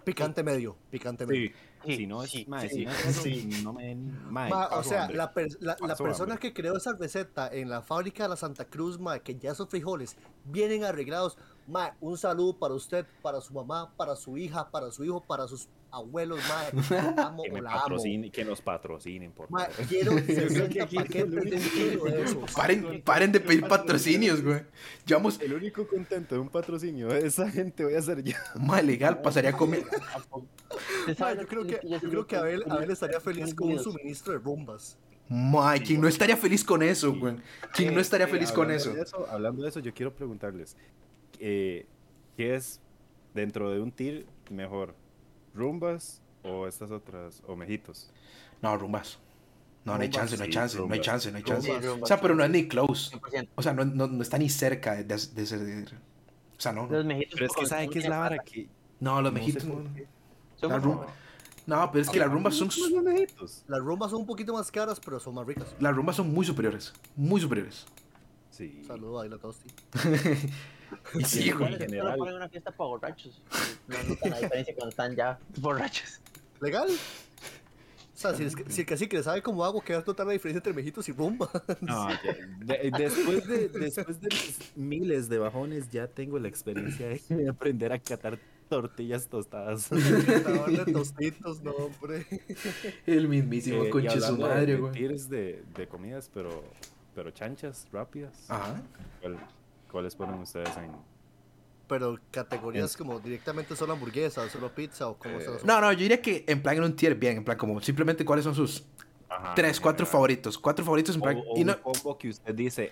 Picante 0.04 0.42
medio, 0.42 0.76
picante 0.90 1.26
medio. 1.26 1.50
Sí. 1.84 1.96
Si 1.96 2.06
no 2.06 2.22
es. 2.22 2.30
sí, 2.30 2.44
mae, 2.48 2.68
sí, 2.68 2.76
si 2.76 2.84
no 2.84 2.90
es 2.90 3.62
no 3.64 3.72
me 3.72 3.86
den. 3.86 4.32
mae, 4.32 4.50
Ma, 4.50 4.66
o 4.68 4.82
sea, 4.82 5.02
hambre. 5.04 5.16
la, 5.16 5.32
per- 5.32 5.56
la, 5.60 5.76
la 5.80 5.88
Paso 5.88 6.04
persona 6.04 6.32
hambre. 6.34 6.48
que 6.48 6.54
creó 6.54 6.76
esa 6.76 6.94
receta 6.94 7.48
en 7.52 7.68
la 7.70 7.80
fábrica 7.82 8.24
de 8.24 8.30
la 8.30 8.36
Santa 8.36 8.64
Cruz, 8.64 8.98
que 9.22 9.36
ya 9.38 9.52
esos 9.52 9.68
frijoles 9.68 10.16
vienen 10.46 10.84
arreglados, 10.84 11.38
ma, 11.68 11.96
un 12.00 12.18
saludo 12.18 12.58
para 12.58 12.74
usted, 12.74 13.06
para 13.22 13.40
su 13.40 13.54
mamá, 13.54 13.92
para 13.96 14.16
su 14.16 14.36
hija, 14.36 14.70
para 14.70 14.90
su 14.90 15.04
hijo, 15.04 15.20
para 15.22 15.46
sus 15.46 15.68
abuelos, 15.92 16.40
ma, 16.48 16.80
la 16.96 17.26
amo 17.28 17.42
que, 17.42 17.50
me 17.52 17.60
la 17.62 17.72
amo. 17.82 17.96
que 18.32 18.44
nos 18.44 18.60
patrocinen, 18.60 19.32
por 19.32 19.48
favor. 19.48 19.68
quiero 19.88 20.12
Creo 20.26 20.26
que 20.26 20.34
60 20.34 20.82
aquí 20.84 20.96
paquetes 20.96 21.30
de 21.30 21.56
un 21.56 21.62
kilo 21.62 22.04
de 22.04 22.22
esos. 22.22 22.52
Paren, 22.52 23.02
paren 23.02 23.32
de 23.32 23.40
pedir 23.40 23.66
patrocinios, 23.66 24.42
güey. 24.42 24.62
Llevamos 25.06 25.40
El 25.40 25.52
único 25.54 25.86
contento 25.86 26.34
de 26.34 26.40
un 26.40 26.48
patrocinio 26.48 27.08
de 27.08 27.26
esa 27.26 27.50
gente 27.50 27.84
voy 27.84 27.94
a 27.94 28.02
ser 28.02 28.22
yo. 28.22 28.36
más 28.60 28.84
legal, 28.84 29.20
pasaría 29.22 29.50
a 29.50 29.56
comer. 29.56 29.84
¿Usted 31.06 31.18
Ma, 31.18 31.34
yo 31.34 31.46
creo 31.46 31.66
que, 31.66 31.80
yo 31.82 31.98
creo 32.00 32.26
que 32.26 32.36
Abel, 32.36 32.64
Abel 32.68 32.90
estaría 32.90 33.20
feliz 33.20 33.54
con 33.54 33.70
un 33.70 33.78
suministro 33.78 34.32
de 34.32 34.38
rumbas. 34.38 34.96
Mae, 35.28 35.80
¿quién 35.80 36.00
no 36.00 36.08
estaría 36.08 36.36
feliz 36.36 36.64
con 36.64 36.82
eso, 36.82 37.14
güey? 37.14 37.36
¿Quién 37.72 37.94
no 37.94 38.00
estaría 38.00 38.26
Eh, 38.26 38.30
feliz 38.30 38.50
con 38.50 38.70
hablando 38.70 39.00
eso? 39.00 39.18
de 39.26 39.30
Hablando 39.30 39.62
de 39.62 39.68
eso, 39.68 39.78
yo 39.80 39.94
quiero 39.94 40.12
preguntarles, 40.12 40.76
eh, 41.38 41.86
¿qué 42.36 42.56
es 42.56 42.80
dentro 43.32 43.70
de 43.70 43.80
un 43.80 43.92
tir 43.92 44.26
mejor? 44.50 44.94
¿Rumbas 45.54 46.20
o 46.42 46.66
estas 46.66 46.90
otras, 46.90 47.42
o 47.46 47.56
mejitos? 47.56 48.10
No, 48.62 48.76
rumbas. 48.76 49.18
No, 49.84 49.96
no 49.96 50.02
hay 50.02 50.10
chance, 50.10 50.36
no 50.36 50.42
hay 50.42 50.48
sí, 50.50 50.54
chance, 50.54 50.78
no 50.78 50.92
hay 50.92 51.00
chance, 51.00 51.30
no 51.30 51.38
hay 51.38 51.42
chance. 51.42 51.80
Rumbas. 51.80 52.02
O 52.02 52.06
sea, 52.06 52.20
pero 52.20 52.34
no 52.34 52.44
es 52.44 52.50
ni 52.50 52.68
close. 52.68 53.16
100%. 53.16 53.48
O 53.54 53.62
sea, 53.62 53.72
no, 53.72 53.84
no, 53.84 54.06
no 54.06 54.22
está 54.22 54.36
ni 54.38 54.48
cerca 54.50 54.94
de, 54.94 55.04
de, 55.04 55.16
de 55.16 55.46
ser. 55.46 55.94
O 56.56 56.60
sea, 56.60 56.72
no. 56.72 56.86
Los 56.86 57.04
mejitos 57.04 57.34
Pero 57.34 57.46
es 57.46 57.52
que 57.52 57.60
con- 57.60 57.66
¿saben 57.66 57.86
con 57.86 57.92
qué 57.94 57.98
es 58.00 58.08
la 58.08 58.18
vara? 58.18 58.38
Que 58.38 58.68
No, 59.00 59.22
los 59.22 59.32
No 59.32 59.38
mejitos. 59.38 59.64
no. 59.64 60.78
rumba. 60.78 61.06
No, 61.66 61.90
pero 61.92 62.02
es 62.02 62.10
que 62.10 62.18
las 62.18 62.30
rumbas 62.30 62.54
son. 62.56 62.68
¿Cómo 62.68 62.96
los 62.96 63.04
mejitos? 63.04 63.64
Las 63.68 63.80
rumbas 63.80 64.10
son 64.10 64.20
un 64.20 64.26
poquito 64.26 64.52
más 64.52 64.70
caras, 64.70 65.00
pero 65.00 65.18
son 65.20 65.34
más 65.34 65.46
ricas. 65.46 65.74
Las 65.78 65.94
rumbas 65.94 66.16
son 66.16 66.32
muy 66.32 66.44
superiores. 66.44 66.92
Muy 67.16 67.40
superiores. 67.40 67.86
Sí. 68.60 68.82
Saludos 68.86 69.24
a 69.24 69.28
la 69.28 69.38
Tosti. 69.38 69.70
Y 71.14 71.22
sí, 71.24 71.50
güey. 71.52 71.70
Lo 71.70 71.78
general. 71.78 72.18
ponen 72.18 72.32
en 72.34 72.36
una 72.38 72.48
fiesta 72.48 72.72
para 72.72 72.88
borrachos. 72.88 73.40
No 73.86 73.96
notan 74.08 74.30
la 74.30 74.40
diferencia 74.40 74.74
cuando 74.74 74.90
están 74.90 75.14
ya 75.14 75.38
borrachos. 75.58 76.20
¿Legal? 76.60 76.88
O 76.90 78.18
sea, 78.20 78.34
si, 78.34 78.44
es 78.44 78.56
que, 78.56 78.68
si 78.70 78.80
el 78.82 78.86
cacique 78.88 79.16
le 79.16 79.22
sabe 79.22 79.40
cómo 79.40 79.64
hago, 79.64 79.80
que 79.80 79.94
va 79.94 80.00
a 80.00 80.04
notar 80.04 80.26
la 80.26 80.32
diferencia 80.32 80.58
entre 80.58 80.72
mejitos 80.74 81.08
y 81.08 81.12
rumba. 81.12 81.48
No, 81.80 82.08
ya- 82.10 82.36
de- 82.58 82.90
después, 82.98 83.46
de, 83.46 83.68
después 83.68 84.20
de 84.20 84.28
mis 84.28 84.58
miles 84.76 85.28
de 85.28 85.38
bajones, 85.38 85.88
ya 85.90 86.06
tengo 86.08 86.38
la 86.40 86.48
experiencia 86.48 87.06
de 87.08 87.48
aprender 87.48 87.92
a 87.92 87.98
catar 88.00 88.38
tortillas 88.68 89.28
tostadas. 89.28 89.88
De 89.90 90.92
tostitos, 90.92 91.62
no, 91.62 91.70
hombre. 91.70 92.26
El 93.06 93.28
mismísimo 93.28 93.84
Eh, 93.84 93.90
conche 93.90 94.10
su 94.20 94.24
hablando 94.26 94.48
de- 94.48 94.54
madre, 94.54 94.76
güey. 94.76 95.18
de, 95.28 95.62
de 95.76 95.86
comidas, 95.88 96.28
pero, 96.34 96.64
pero 97.20 97.32
chanchas, 97.32 97.86
rápidas. 97.92 98.46
Ajá. 98.48 98.80
¿Cuál- 99.20 99.38
¿Cuáles 99.92 100.14
ponen 100.14 100.36
ustedes 100.40 100.74
en...? 100.78 100.90
Pero 101.86 102.18
categorías 102.30 102.92
Es- 102.92 102.96
como 102.96 103.20
directamente 103.20 103.76
solo 103.76 103.92
hamburguesa, 103.92 104.48
solo 104.48 104.74
pizza 104.74 105.06
o 105.08 105.18
como 105.18 105.38
Eh, 105.38 105.46
No, 105.64 105.82
no, 105.82 105.92
yo 105.92 105.98
diría 105.98 106.22
que 106.22 106.44
en 106.48 106.62
plan 106.62 106.78
en 106.78 106.84
un 106.84 106.96
tier 106.96 107.14
bien, 107.16 107.36
en 107.38 107.44
plan 107.44 107.58
como 107.58 107.78
simplemente 107.82 108.24
cuáles 108.24 108.44
son 108.44 108.54
sus 108.54 108.86
Ajá, 109.28 109.54
tres, 109.54 109.78
cuatro 109.80 110.06
general. 110.06 110.12
favoritos. 110.12 110.56
Cuatro 110.58 110.82
favoritos 110.82 111.14
en 111.14 111.20
O, 111.20 111.24
plan. 111.24 111.36
o 111.46 111.58
y 111.58 111.60
un 111.60 111.66
no, 111.66 111.82
combo 111.82 112.16
que 112.16 112.30
usted 112.30 112.54
dice, 112.54 112.88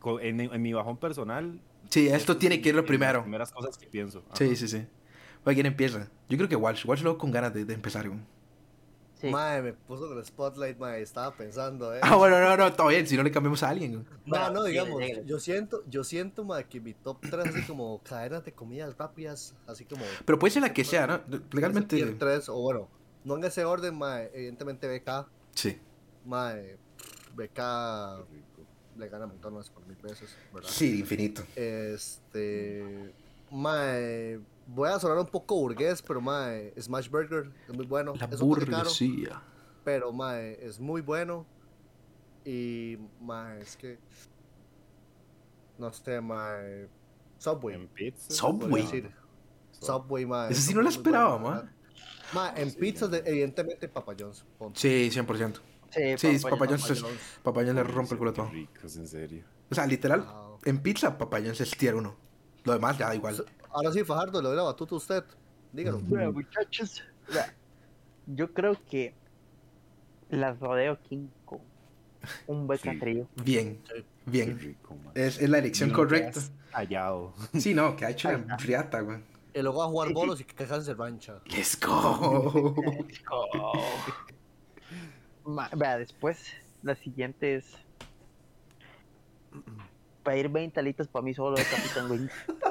co- 0.00 0.18
en, 0.18 0.40
en 0.40 0.60
mi 0.62 0.72
bajón 0.72 0.96
personal... 0.96 1.60
sí, 1.90 2.08
esto 2.08 2.38
tiene 2.38 2.60
que 2.60 2.70
ir 2.70 2.74
lo 2.74 2.80
es 2.80 2.86
de 2.88 2.92
las 2.92 2.98
primero. 2.98 3.22
primeras 3.22 3.52
cosas 3.52 3.78
que 3.78 3.86
pienso. 3.86 4.24
Ajá. 4.26 4.36
Sí, 4.36 4.56
sí, 4.56 4.66
sí. 4.66 4.84
Oye, 5.44 5.54
¿quién 5.54 5.66
empieza? 5.66 6.08
Yo 6.28 6.36
creo 6.38 6.48
que 6.48 6.56
Walsh. 6.56 6.84
Walsh 6.86 7.02
luego 7.02 7.18
con 7.18 7.30
ganas 7.30 7.54
de, 7.54 7.64
de 7.64 7.74
empezar, 7.74 8.08
güey. 8.08 8.18
Sí. 9.20 9.28
Mae, 9.28 9.60
me 9.60 9.72
puso 9.74 10.10
en 10.10 10.16
el 10.18 10.24
spotlight, 10.24 10.78
mae, 10.78 11.02
estaba 11.02 11.34
pensando, 11.36 11.94
eh. 11.94 12.00
Ah, 12.02 12.16
bueno, 12.16 12.40
no, 12.40 12.56
no, 12.56 12.72
todo 12.72 12.88
bien. 12.88 13.06
Si 13.06 13.16
no 13.16 13.22
le 13.22 13.30
cambiamos 13.30 13.62
a 13.62 13.68
alguien. 13.68 14.06
No, 14.24 14.50
no, 14.50 14.62
sí, 14.64 14.70
digamos, 14.70 15.02
yo 15.26 15.38
siento, 15.38 15.84
yo 15.88 16.04
siento, 16.04 16.44
mae, 16.44 16.64
que 16.64 16.80
mi 16.80 16.94
top 16.94 17.18
3 17.28 17.46
así 17.48 17.62
como 17.62 18.02
cadenas 18.02 18.44
de 18.44 18.52
comidas 18.52 18.96
rápidas, 18.96 19.54
así 19.66 19.84
como... 19.84 20.04
Pero 20.24 20.38
puede 20.38 20.52
ser 20.52 20.62
la 20.62 20.72
que 20.72 20.84
sea, 20.84 21.06
¿no? 21.06 21.20
Legalmente. 21.52 21.96
Tier 21.96 22.18
3, 22.18 22.48
o 22.48 22.60
bueno, 22.60 22.88
no 23.24 23.36
en 23.36 23.44
ese 23.44 23.64
orden, 23.64 23.96
mae, 23.96 24.30
evidentemente 24.32 24.88
BK, 24.88 25.26
Sí. 25.54 25.78
mae, 26.24 26.78
BK 27.34 27.58
le 28.96 29.08
gana 29.08 29.26
montones 29.26 29.70
por 29.70 29.86
mil 29.86 29.96
veces, 29.96 30.34
¿verdad? 30.52 30.68
Sí, 30.70 31.00
infinito. 31.00 31.42
Este. 31.56 33.12
Mae. 33.50 34.40
Voy 34.72 34.88
a 34.88 34.98
sonar 35.00 35.18
un 35.18 35.26
poco 35.26 35.56
burgués, 35.56 36.00
pero 36.00 36.20
mae. 36.20 36.72
Smash 36.80 37.08
Burger 37.10 37.50
es 37.68 37.74
muy 37.74 37.86
bueno. 37.86 38.12
La 38.16 38.26
es 38.26 38.30
caro, 38.36 38.46
burguesía. 38.46 39.42
pero 39.84 40.12
mae. 40.12 40.58
Es 40.64 40.78
muy 40.78 41.00
bueno. 41.00 41.44
Y 42.44 42.96
mae, 43.20 43.60
es 43.62 43.76
que. 43.76 43.98
No 45.78 45.92
sé, 45.92 46.20
mae. 46.20 46.88
Subway. 47.38 47.74
En 47.76 47.88
pizza. 47.88 48.30
Subway. 48.32 49.08
Subway, 49.72 50.26
mae. 50.26 50.52
Ese 50.52 50.60
sí 50.62 50.74
no 50.74 50.82
lo 50.82 50.88
esperaba, 50.88 51.36
bueno, 51.36 51.48
ma. 51.48 51.54
¿verdad? 51.62 51.72
Mae, 52.32 52.62
en 52.62 52.70
Sí, 52.70 52.78
pizzas, 52.78 53.10
de- 53.10 53.22
evidentemente, 53.26 53.88
Papa 53.88 54.14
John's. 54.18 54.44
punto. 54.58 54.78
Sí, 54.78 55.10
100%. 55.10 55.60
Sí, 55.90 56.38
Sí, 56.38 56.44
Papa 56.44 56.66
John's 56.68 56.86
John's 56.86 57.74
le 57.74 57.82
rompe 57.82 58.12
el 58.14 58.18
culo 58.18 58.30
a 58.30 58.34
todo. 58.34 58.48
ricos, 58.50 58.96
en 58.96 59.08
serio. 59.08 59.42
O 59.68 59.74
sea, 59.74 59.86
literal, 59.86 60.20
Ajá. 60.20 60.42
en 60.64 60.78
pizza, 60.80 61.18
Papá 61.18 61.38
John's 61.40 61.60
es 61.60 61.70
tier 61.76 61.96
1. 61.96 62.14
Lo 62.64 62.72
demás 62.72 62.96
ya 62.98 63.08
da 63.08 63.14
igual. 63.16 63.44
Ahora 63.72 63.92
sí, 63.92 64.04
Fajardo, 64.04 64.40
le 64.42 64.48
doy 64.48 64.56
la 64.56 64.62
batuta 64.64 64.94
a 64.94 64.98
usted. 64.98 65.24
Dígalo. 65.72 66.00
Bueno, 66.00 66.32
muchachos, 66.32 67.02
vea, 67.32 67.54
yo 68.26 68.52
creo 68.52 68.76
que 68.90 69.14
las 70.30 70.58
rodeo 70.58 70.98
King 71.02 71.28
con 71.44 71.60
un 72.48 72.66
buen 72.66 72.78
catrillo. 72.78 73.28
Bien, 73.44 73.80
bien. 74.26 74.58
rico. 74.58 74.96
Es, 75.14 75.40
es 75.40 75.48
la 75.48 75.58
elección 75.58 75.90
correcta. 75.90 76.40
Hallado. 76.72 77.32
Sí, 77.58 77.74
no, 77.74 77.94
que 77.96 78.04
ha 78.06 78.10
hecho 78.10 78.28
una 78.28 78.58
friata, 78.58 79.00
güey. 79.00 79.18
Y 79.54 79.62
luego 79.62 79.82
a 79.82 79.86
jugar 79.86 80.12
bolos 80.12 80.40
y 80.40 80.44
que 80.44 80.54
cajarse 80.54 80.94
rancha. 80.94 81.40
Let's 81.46 81.78
go. 81.80 82.74
Ma- 85.44 85.70
Vea, 85.76 85.98
después, 85.98 86.38
la 86.82 86.94
siguiente 86.94 87.56
es 87.56 87.64
pedir 90.22 90.48
20 90.48 90.78
alitas 90.78 91.08
para 91.08 91.24
mí 91.24 91.34
solo 91.34 91.56
de 91.56 91.64
Capitán 91.64 92.10
Wing. 92.10 92.28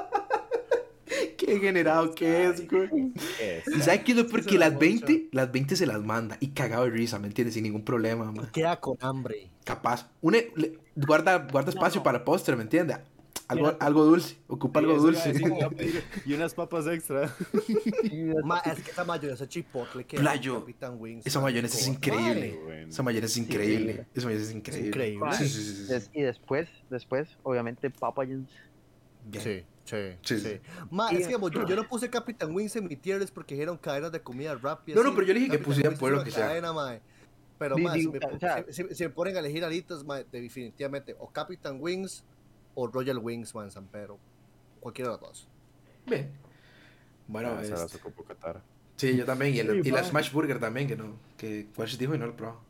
Qué 1.54 1.60
generado 1.60 2.14
que 2.14 2.44
es, 2.46 2.68
güey. 2.68 3.12
Es- 3.40 3.66
¿Y 3.68 3.80
sabes 3.82 4.00
qué 4.04 4.12
es 4.12 4.18
lo 4.18 4.26
peor? 4.26 4.42
se 4.44 4.48
Que 4.50 4.58
la 4.58 4.66
las 4.66 4.74
mocha. 4.74 4.86
20, 4.86 5.28
las 5.32 5.52
20 5.52 5.76
se 5.76 5.86
las 5.86 6.00
manda 6.02 6.36
y 6.40 6.48
cagado 6.48 6.84
de 6.84 6.90
risa, 6.90 7.18
¿me 7.18 7.26
entiendes? 7.26 7.54
Sin 7.54 7.64
ningún 7.64 7.84
problema, 7.84 8.30
man. 8.32 8.48
Queda 8.52 8.78
con 8.80 8.96
hambre. 9.00 9.50
Capaz. 9.64 10.08
Une- 10.20 10.50
le- 10.56 10.78
guarda, 10.96 11.38
guarda 11.50 11.70
espacio 11.70 12.00
No. 12.00 12.04
para 12.04 12.18
el 12.18 12.24
postre, 12.24 12.56
¿me 12.56 12.62
entiendes? 12.62 12.98
Algo, 13.48 13.66
Mira, 13.66 13.76
algo 13.80 14.04
dulce. 14.04 14.36
Ocupa 14.46 14.78
algo 14.78 14.94
dulce. 14.94 15.32
decir, 15.32 15.52
Y 16.24 16.34
unas 16.34 16.54
papas 16.54 16.86
extra. 16.86 17.34
Ma, 18.44 18.58
es 18.60 18.80
que 18.80 18.92
esa 18.92 19.04
mayonesa 19.04 19.48
chipotle 19.48 20.04
que 20.04 20.18
Playo. 20.18 20.64
Wings. 20.98 21.26
Esa 21.26 21.40
mayonesa 21.40 21.76
es 21.76 21.88
increíble. 21.88 22.60
Esa 22.88 23.02
mayonesa 23.02 23.32
es 23.32 23.36
increíble. 23.38 24.06
Esa 24.14 24.26
mayonesa 24.26 24.50
es 24.50 24.56
increíble. 24.56 24.86
increíble. 24.88 25.32
Sí, 25.36 25.48
sí, 25.48 25.62
sí, 25.64 25.74
sí. 25.86 25.92
Des- 25.92 26.10
y 26.14 26.22
después, 26.22 26.68
después, 26.90 27.28
obviamente, 27.42 27.90
Papa 27.90 28.24
John's. 28.24 28.50
Bien. 29.30 29.42
Sí, 29.44 29.64
sí, 29.84 29.96
Sí, 30.22 30.38
sí. 30.40 30.60
Ma, 30.90 31.08
es 31.10 31.18
que 31.20 31.26
digamos, 31.28 31.50
yo, 31.50 31.66
yo 31.66 31.76
no 31.76 31.88
puse 31.88 32.08
Capitán 32.10 32.54
Wings 32.54 32.74
en 32.76 32.84
mi 32.86 32.96
tier 32.96 33.24
porque 33.32 33.54
dijeron 33.54 33.76
cadenas 33.76 34.12
de 34.12 34.20
comida 34.20 34.54
rápida. 34.54 34.96
No, 34.96 35.02
no, 35.02 35.14
pero 35.14 35.26
yo 35.26 35.34
le 35.34 35.40
dije 35.40 35.50
que 35.52 35.56
Capitán 35.58 35.66
pusieran 35.66 35.90
Wings 35.92 36.00
por 36.00 36.12
es 36.12 36.18
lo 36.18 36.24
que 36.24 36.30
sea. 36.30 36.46
cadena, 36.48 36.72
mae. 36.72 37.00
Pero 37.58 37.76
mae, 37.78 38.00
si, 38.00 38.06
o 38.06 38.38
sea- 38.38 38.64
si- 38.70 38.94
si- 38.94 39.02
me 39.04 39.10
ponen 39.10 39.36
a 39.36 39.40
elegir 39.40 39.64
alitas, 39.64 40.02
mae, 40.04 40.24
definitivamente 40.32 41.14
o 41.18 41.28
Captain 41.30 41.76
Wings 41.80 42.24
o 42.74 42.86
Royal 42.86 43.18
Wings, 43.18 43.54
man, 43.54 43.70
San 43.70 43.86
Pedro. 43.86 44.18
Cualquiera 44.80 45.10
de 45.10 45.16
los 45.16 45.20
dos. 45.20 45.48
Bien. 46.06 46.30
Bueno, 47.28 47.50
Ah, 47.50 47.62
la 47.62 47.84
este, 47.84 47.98
sí, 48.96 49.16
yo 49.16 49.24
también. 49.24 49.54
Y, 49.54 49.58
el- 49.60 49.82
Sí, 49.82 49.88
y 49.88 49.92
la. 49.92 50.02
Smash 50.04 50.32
Burger 50.32 50.58
también, 50.58 50.88
que 50.88 50.96
no. 50.96 51.16
Que 51.36 51.66
Quash 51.76 51.96
dijo 51.96 52.14
y 52.14 52.18
no 52.18 52.26
lo 52.26 52.36
probó. 52.36 52.60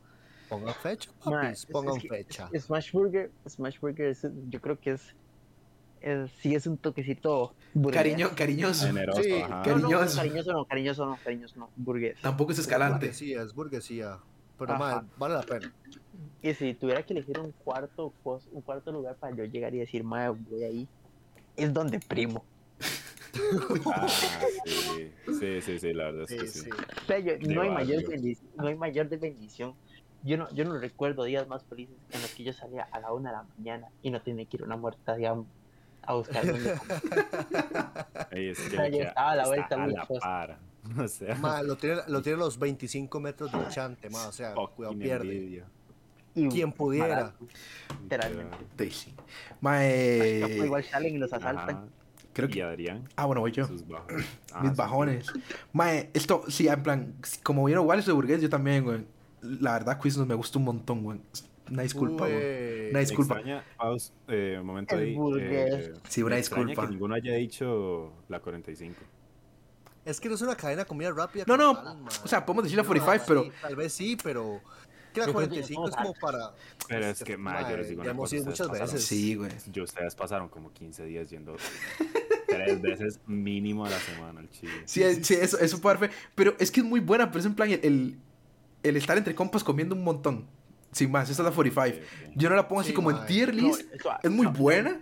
Pongan 0.48 0.74
fecha, 0.74 1.10
Ma, 1.24 1.42
papis, 1.42 1.60
es- 1.60 1.66
pongan 1.66 1.96
es 1.96 2.08
fecha. 2.08 2.48
es- 2.52 2.64
Smash 2.64 2.90
Burger, 2.92 3.30
Smash 3.48 3.78
Burger 3.80 4.08
es- 4.08 4.26
yo 4.48 4.60
creo 4.60 4.78
que 4.80 4.90
es, 4.92 5.14
es- 6.00 6.30
sí 6.40 6.54
es 6.54 6.66
un 6.66 6.76
toquecito 6.78 7.54
burgués. 7.74 7.96
Cariño, 8.02 8.30
cariñoso. 8.36 8.86
Generoso, 8.86 9.22
Sí, 9.22 9.32
ajá. 9.32 9.48
No, 9.48 9.56
no, 9.56 9.62
cariñoso. 9.88 10.16
cariñoso 10.16 10.52
no, 10.52 10.64
cariñoso 10.64 11.06
no, 11.06 11.18
cariñoso 11.22 11.58
no, 11.58 11.70
burgués. 11.76 12.20
Tampoco 12.20 12.52
es 12.52 12.58
escalante. 12.58 13.06
Burguesía, 13.06 13.42
es 13.42 13.54
burguesía. 13.54 14.18
Pero, 14.58 14.76
mae, 14.76 15.00
vale 15.16 15.34
la 15.34 15.42
pena. 15.42 15.72
Y 16.42 16.52
si 16.54 16.74
tuviera 16.74 17.02
que 17.02 17.12
elegir 17.14 17.38
un 17.38 17.52
cuarto, 17.52 18.12
pos- 18.22 18.48
un 18.52 18.60
cuarto 18.60 18.92
lugar 18.92 19.16
para 19.16 19.34
yo 19.34 19.44
llegar 19.44 19.74
y 19.74 19.78
decir, 19.78 20.04
mae, 20.04 20.28
voy 20.28 20.62
ahí, 20.64 20.88
es 21.56 21.72
donde 21.72 21.98
primo. 22.00 22.44
Ah, 23.86 24.06
sí. 24.66 25.10
sí, 25.38 25.60
sí, 25.62 25.78
sí, 25.78 25.92
la 25.92 26.04
verdad 26.10 26.22
es 26.22 26.28
Sí, 26.30 26.36
que 26.38 26.46
sí. 26.48 26.60
sí. 26.60 26.70
O 26.70 27.06
sea, 27.06 27.18
yo- 27.20 27.38
De 27.38 27.54
no, 27.54 27.62
hay 27.62 27.70
mayor 27.70 28.06
bendición, 28.08 28.50
no 28.56 28.66
hay 28.66 28.74
mayor 28.74 29.08
de 29.08 29.16
bendición. 29.16 29.74
Yo 30.22 30.36
no, 30.36 30.50
yo 30.52 30.64
no 30.66 30.78
recuerdo 30.78 31.24
días 31.24 31.48
más 31.48 31.64
felices 31.64 31.96
en 32.12 32.20
los 32.20 32.30
que 32.34 32.44
yo 32.44 32.52
salía 32.52 32.86
a 32.92 33.00
la 33.00 33.12
una 33.12 33.30
de 33.30 33.36
la 33.38 33.42
mañana 33.56 33.88
y 34.02 34.10
no 34.10 34.20
tenía 34.20 34.44
que 34.44 34.58
ir 34.58 34.62
a 34.62 34.66
una 34.66 34.76
muerta, 34.76 35.16
digamos, 35.16 35.46
a 36.02 36.14
buscar 36.14 36.46
dónde 36.46 36.72
es 38.30 38.58
que 38.58 38.66
O 38.66 38.70
sea, 38.70 38.90
queda- 38.90 39.08
estaba 39.08 39.30
a 39.32 39.36
la 39.36 39.46
vuelta 39.46 39.74
a 39.74 39.78
muy 39.78 39.92
la 39.94 40.06
cosa. 40.06 40.20
par. 40.20 40.58
O 40.98 41.06
sea, 41.08 41.34
Ma, 41.36 41.62
lo 41.62 41.76
tiene, 41.76 42.00
lo 42.08 42.22
tiene 42.22 42.36
a 42.36 42.44
los 42.44 42.58
25 42.58 43.20
metros 43.20 43.52
del 43.52 43.68
chante, 43.68 44.08
ma, 44.08 44.26
o 44.28 44.32
sea, 44.32 44.54
cuidado, 44.54 44.96
pierde. 44.98 45.36
envidia. 45.36 45.64
Y 46.34 46.48
Quien 46.48 46.72
pudiera. 46.72 47.34
Literalmente. 48.02 48.56
Daisy. 48.78 49.12
No, 49.16 49.24
Mae. 49.60 50.40
pues 50.40 50.56
igual 50.64 50.84
salen 50.84 51.14
y 51.16 51.18
los 51.18 51.32
asaltan. 51.32 51.68
Ajá. 51.76 51.84
Creo 52.32 52.48
Y 52.48 52.52
que. 52.52 52.62
Adrián, 52.62 53.08
Ah, 53.16 53.26
bueno, 53.26 53.40
voy 53.42 53.52
yo. 53.52 53.66
sus 53.66 53.86
bajos. 53.86 54.12
Ah, 54.54 54.62
Mis 54.62 54.70
sí, 54.70 54.76
bajones. 54.78 55.26
Mae, 55.72 56.08
esto, 56.14 56.44
sí, 56.48 56.66
en 56.68 56.82
plan, 56.82 57.14
como 57.42 57.64
vieron 57.64 57.86
Wallace 57.86 58.06
de 58.06 58.12
Burgués, 58.14 58.40
yo 58.40 58.48
también, 58.48 58.82
güey. 58.84 59.04
La 59.42 59.72
verdad, 59.74 60.00
Quiznos 60.00 60.26
me 60.26 60.34
gusta 60.34 60.58
un 60.58 60.64
montón, 60.64 61.02
güey. 61.02 61.20
Una 61.70 61.83
disculpa, 61.83 62.26
güey. 62.26 62.37
Ué. 62.37 62.88
Una 62.90 63.00
disculpa. 63.00 63.35
extraña, 63.37 63.64
Paus, 63.76 64.12
eh, 64.28 64.56
un 64.61 64.66
momento 64.66 64.96
El 64.96 65.00
ahí. 65.02 65.16
eh, 65.40 65.92
Sí, 66.09 66.22
una 66.22 66.37
disculpa. 66.37 66.83
que 66.87 66.92
ninguno 66.92 67.14
haya 67.14 67.35
dicho 67.35 68.12
la 68.28 68.40
45. 68.40 68.96
Es 70.04 70.20
que 70.20 70.28
no 70.28 70.35
es 70.35 70.42
una 70.42 70.56
cadena 70.56 70.83
de 70.83 70.88
comida 70.88 71.11
rápida. 71.12 71.44
No, 71.46 71.56
no, 71.56 71.74
tal, 71.80 71.98
o 72.24 72.28
sea, 72.28 72.44
podemos 72.44 72.64
decir 72.64 72.76
la 72.76 72.83
No, 72.83 72.88
45, 72.88 73.24
pero- 73.28 73.42
sí, 73.44 73.50
Tal 73.62 73.76
vez 73.76 73.92
sí, 73.92 74.16
pero. 74.22 74.61
Que 75.12 75.20
la 75.20 75.26
Yo 75.26 75.33
creo 75.33 75.42
que 75.42 75.48
45 75.48 75.88
es 75.88 75.96
como 75.96 76.14
para. 76.14 76.38
Pero 76.88 77.00
es 77.06 77.12
Este, 77.12 77.24
que, 77.24 77.37
ma, 77.37 77.68
yo 77.68 77.76
les 77.76 77.88
digo 77.88 78.02
una 78.02 78.14
cosa, 78.16 78.37
muchas 78.37 78.68
pasaron- 78.68 78.80
veces. 78.94 79.04
Sí, 79.04 79.35
güey. 79.35 79.50
Yo, 79.72 79.83
ustedes 79.85 80.14
pasaron 80.14 80.48
como 80.48 80.72
15 80.72 81.04
días 81.04 81.28
yendo 81.30 81.56
tres 82.48 82.80
veces 82.80 83.20
mínimo 83.26 83.85
a 83.87 83.90
la 83.90 83.98
semana 83.98 84.40
al 84.40 84.48
chile. 84.50 84.72
Sí, 84.87 85.02
es- 85.02 85.26
sí, 85.26 85.35
eso, 85.35 85.59
eso 85.59 85.80
puede 85.80 85.98
dar 85.98 86.09
fe. 86.11 86.16
Pero 86.35 86.54
es 86.59 86.70
que 86.70 86.80
es 86.80 86.87
muy 86.87 87.00
buena, 87.00 87.28
pero 87.28 87.40
es 87.40 87.46
en 87.46 87.54
plan 87.54 87.70
el, 87.70 87.80
el, 87.83 88.18
el 88.85 88.96
estar 88.96 89.18
entre 89.18 89.35
compas 89.35 89.64
comiendo 89.64 89.94
un 89.94 90.04
montón. 90.04 90.46
Sin 90.92 91.11
más, 91.11 91.31
esa 91.31 91.42
es 91.42 91.48
la 91.48 91.55
45. 91.55 91.87
Eh, 92.05 92.09
eh. 92.24 92.33
Yo 92.37 92.48
no 92.50 92.57
la 92.57 92.66
pongo 92.66 92.81
así 92.81 92.90
Sí, 92.90 92.94
como 92.94 93.11
en 93.11 93.16
mae. 93.18 93.26
tier 93.26 93.55
No, 93.55 93.62
list. 93.68 93.83
eso- 93.92 94.11
es 94.22 94.31
muy 94.31 94.46
buena. 94.46 95.00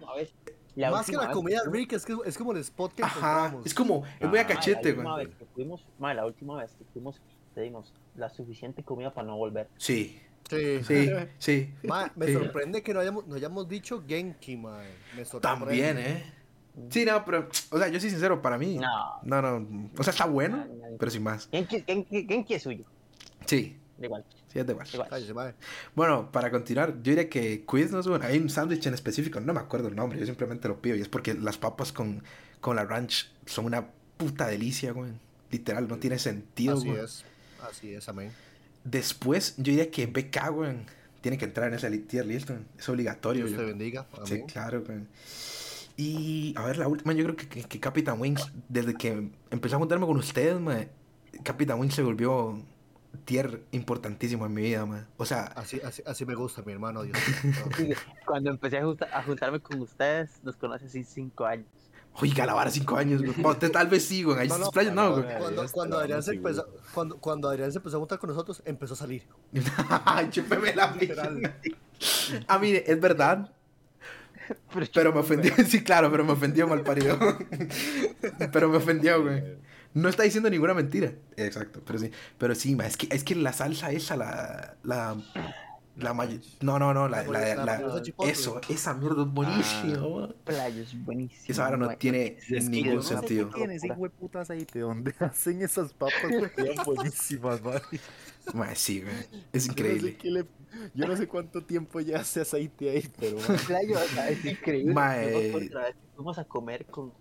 la 0.76 0.90
Más 0.92 1.06
que 1.06 1.16
la 1.16 1.30
comida 1.32 1.58
fuimos- 1.60 1.72
rica, 1.74 1.96
es 1.96 2.04
que 2.04 2.14
es 2.24 2.38
como 2.38 2.52
el 2.52 2.58
spot 2.58 2.94
que 2.94 3.02
Ajá. 3.02 3.54
Es 3.64 3.74
como, 3.74 4.04
es 4.20 4.28
muy 4.28 4.38
a 4.38 4.42
Ah, 4.42 4.46
cachete, 4.46 4.90
la 4.90 4.94
última 4.98 5.12
güey. 5.14 5.26
vez 5.26 5.34
que 5.36 5.44
fuimos, 5.46 5.86
mae, 5.98 6.14
la 6.14 6.24
última 6.26 6.56
vez 6.56 6.72
que 6.78 6.84
fuimos, 6.92 7.20
pedimos 7.54 7.92
la 8.14 8.28
suficiente 8.30 8.82
comida 8.84 9.12
para 9.12 9.26
no 9.26 9.36
volver. 9.36 9.68
Sí, 9.76 10.20
Sí. 10.48 10.82
sí, 10.84 11.10
sí. 11.38 11.74
Ma, 11.82 12.12
me 12.16 12.26
Sí. 12.26 12.32
sorprende 12.34 12.82
que 12.82 12.94
no 12.94 13.00
hayamos, 13.00 13.26
no 13.26 13.34
hayamos 13.34 13.68
dicho 13.68 14.04
Genki, 14.06 14.56
man. 14.56 14.84
Me 15.16 15.24
sorprende. 15.24 15.58
También, 15.66 15.98
¿eh? 15.98 16.34
Sí, 16.90 17.04
no, 17.04 17.24
pero, 17.24 17.48
o 17.70 17.78
sea, 17.78 17.88
yo 17.88 17.98
soy 17.98 18.10
sincero, 18.10 18.40
para 18.40 18.56
mí. 18.56 18.76
No. 18.78 19.20
No, 19.24 19.42
no. 19.42 19.88
O 19.98 20.02
sea, 20.04 20.12
está 20.12 20.26
bueno, 20.26 20.64
pero 20.98 21.10
sin 21.10 21.24
más. 21.24 21.48
Genki, 21.50 21.82
Genki, 21.84 22.24
Genki 22.26 22.54
es 22.54 22.62
suyo. 22.62 22.84
Sí, 23.46 23.76
igual, 24.06 24.24
sí, 24.52 24.58
es 24.58 24.66
de 24.66 24.72
igual. 24.72 24.86
Cállese. 25.08 25.32
Bueno, 25.94 26.30
para 26.30 26.50
continuar, 26.50 26.94
yo 27.02 27.10
diría 27.10 27.28
que 27.28 27.64
Quiznos, 27.70 28.06
bueno, 28.08 28.24
hay 28.24 28.38
un 28.38 28.48
sándwich 28.50 28.86
en 28.86 28.94
específico, 28.94 29.40
no 29.40 29.52
me 29.54 29.60
acuerdo 29.60 29.88
el 29.88 29.96
nombre, 29.96 30.18
yo 30.18 30.26
simplemente 30.26 30.68
lo 30.68 30.80
pido 30.80 30.96
y 30.96 31.00
es 31.00 31.08
porque 31.08 31.34
las 31.34 31.58
papas 31.58 31.92
con, 31.92 32.22
con 32.60 32.76
la 32.76 32.84
ranch 32.84 33.30
son 33.46 33.64
una 33.66 33.88
puta 34.16 34.46
delicia, 34.46 34.92
güey. 34.92 35.12
Literal, 35.50 35.88
no 35.88 35.96
tiene 35.98 36.18
sentido, 36.18 36.76
Así 36.76 36.88
güey. 36.88 37.00
es. 37.04 37.24
Así 37.68 37.94
es, 37.94 38.08
amén. 38.08 38.30
Después, 38.84 39.54
yo 39.56 39.64
diría 39.64 39.90
que 39.90 40.06
BK, 40.06 40.50
güey, 40.50 40.76
tiene 41.20 41.36
que 41.38 41.44
entrar 41.46 41.68
en 41.68 41.74
esa 41.74 41.90
tier 42.06 42.26
list, 42.26 42.48
güey. 42.50 42.60
Es 42.78 42.88
obligatorio. 42.88 43.46
Dios 43.46 43.52
yo- 43.58 43.64
te 43.64 43.64
bendiga. 43.66 44.06
Sí, 44.24 44.42
claro, 44.46 44.82
güey. 44.84 45.00
Y, 45.96 46.54
a 46.56 46.64
ver, 46.64 46.78
la 46.78 46.86
última, 46.86 47.12
yo 47.12 47.24
creo 47.24 47.36
que, 47.36 47.48
que, 47.48 47.62
que 47.64 47.80
Captain 47.80 48.20
Wings, 48.20 48.52
desde 48.68 48.94
que 48.94 49.30
empecé 49.50 49.74
a 49.74 49.78
juntarme 49.78 50.06
con 50.06 50.16
ustedes, 50.16 50.60
man, 50.60 50.88
Captain 51.42 51.72
Wings 51.72 51.94
se 51.94 52.02
volvió 52.02 52.62
tier 53.24 53.62
importantísimo 53.72 54.46
en 54.46 54.54
mi 54.54 54.62
vida, 54.62 54.86
man. 54.86 55.06
O 55.16 55.24
sea, 55.24 55.44
Así, 55.44 55.80
así, 55.84 56.02
así 56.06 56.24
me 56.26 56.34
gusta, 56.34 56.62
mi 56.62 56.72
hermano. 56.72 57.02
Dios. 57.02 57.18
Cuando 58.26 58.50
empecé 58.50 58.78
a, 58.78 58.84
junta- 58.84 59.08
a 59.12 59.22
juntarme 59.22 59.60
con 59.60 59.80
ustedes, 59.80 60.40
nos 60.42 60.56
conoce 60.56 60.86
así 60.86 61.04
cinco 61.04 61.44
años. 61.46 61.66
oiga, 62.14 62.46
la 62.46 62.54
vara 62.54 62.70
cinco 62.70 62.96
años, 62.96 63.22
Usted 63.22 63.70
tal 63.70 63.88
vez 63.88 64.04
sí, 64.04 64.22
güey. 64.22 64.38
Ahí 64.38 64.48
No, 64.48 64.58
no, 64.58 64.70
playas, 64.70 64.94
no, 64.94 65.10
no, 65.10 65.22
güey. 65.22 65.38
Cuando, 65.38 65.66
cuando, 65.70 65.98
Adrián 65.98 66.22
se 66.22 66.32
empezó, 66.34 66.66
cuando, 66.94 67.16
cuando 67.18 67.48
Adrián 67.48 67.70
se 67.72 67.78
empezó 67.78 67.96
a 67.96 68.00
juntar 68.00 68.18
con 68.18 68.28
nosotros, 68.30 68.62
empezó 68.64 68.94
a 68.94 68.96
salir. 68.96 69.22
Ay, 70.04 70.28
chúpeme 70.30 70.74
la. 70.74 70.94
Ah, 72.46 72.58
mire, 72.58 72.84
es 72.90 73.00
verdad. 73.00 73.52
Pero 74.94 75.12
me 75.12 75.20
ofendió, 75.20 75.52
sí, 75.66 75.82
claro, 75.84 76.10
pero 76.10 76.24
me 76.24 76.32
ofendió 76.32 76.66
mal 76.66 76.82
parido. 76.82 77.18
pero 78.52 78.68
me 78.68 78.78
ofendió, 78.78 79.22
güey. 79.22 79.42
No 80.00 80.08
está 80.08 80.22
diciendo 80.22 80.48
ninguna 80.50 80.74
mentira. 80.74 81.12
Exacto, 81.36 81.80
pero 81.84 81.98
sí. 81.98 82.10
Pero 82.38 82.54
sí, 82.54 82.74
ma, 82.76 82.86
es 82.86 82.96
que, 82.96 83.08
es 83.14 83.24
que 83.24 83.34
la 83.34 83.52
salsa 83.52 83.90
esa, 83.90 84.16
la. 84.16 84.76
La. 84.82 85.16
La 85.96 86.14
may- 86.14 86.40
No, 86.60 86.78
no, 86.78 86.94
no, 86.94 87.08
la. 87.08 87.24
la, 87.24 87.82
eso, 88.24 88.60
esa 88.68 88.94
mierda 88.94 89.22
es 89.24 89.28
buenísima, 89.32 90.08
ma. 90.08 90.28
Playo 90.44 90.82
es 90.82 91.04
buenísimo. 91.04 91.44
Esa 91.48 91.64
vara 91.64 91.76
no 91.76 91.88
tiene 91.96 92.36
Es 92.38 92.46
que 92.46 92.60
ningún 92.60 92.94
no 92.96 93.02
sentido. 93.02 93.50
tiene 93.50 93.74
ese 93.74 93.88
donde 94.78 95.12
hacen 95.18 95.60
esas 95.62 95.92
papas 95.94 96.14
quedan 96.54 96.76
buenísimas, 96.86 97.60
man. 97.62 97.80
Ma, 98.54 98.72
sí, 98.76 99.00
güey. 99.02 99.14
Es 99.52 99.66
increíble. 99.68 100.16
Yo 100.94 101.06
no 101.08 101.16
sé 101.16 101.26
cuánto 101.26 101.64
tiempo 101.64 101.98
ya 101.98 102.20
hace 102.20 102.42
aceite 102.42 102.90
ahí, 102.90 103.10
pero 103.18 103.38
Playo, 103.66 103.98
es 104.28 104.44
increíble. 104.44 104.94
Que 104.94 105.94
fuimos 106.14 106.38
a 106.38 106.44
comer 106.44 106.86
con 106.86 107.12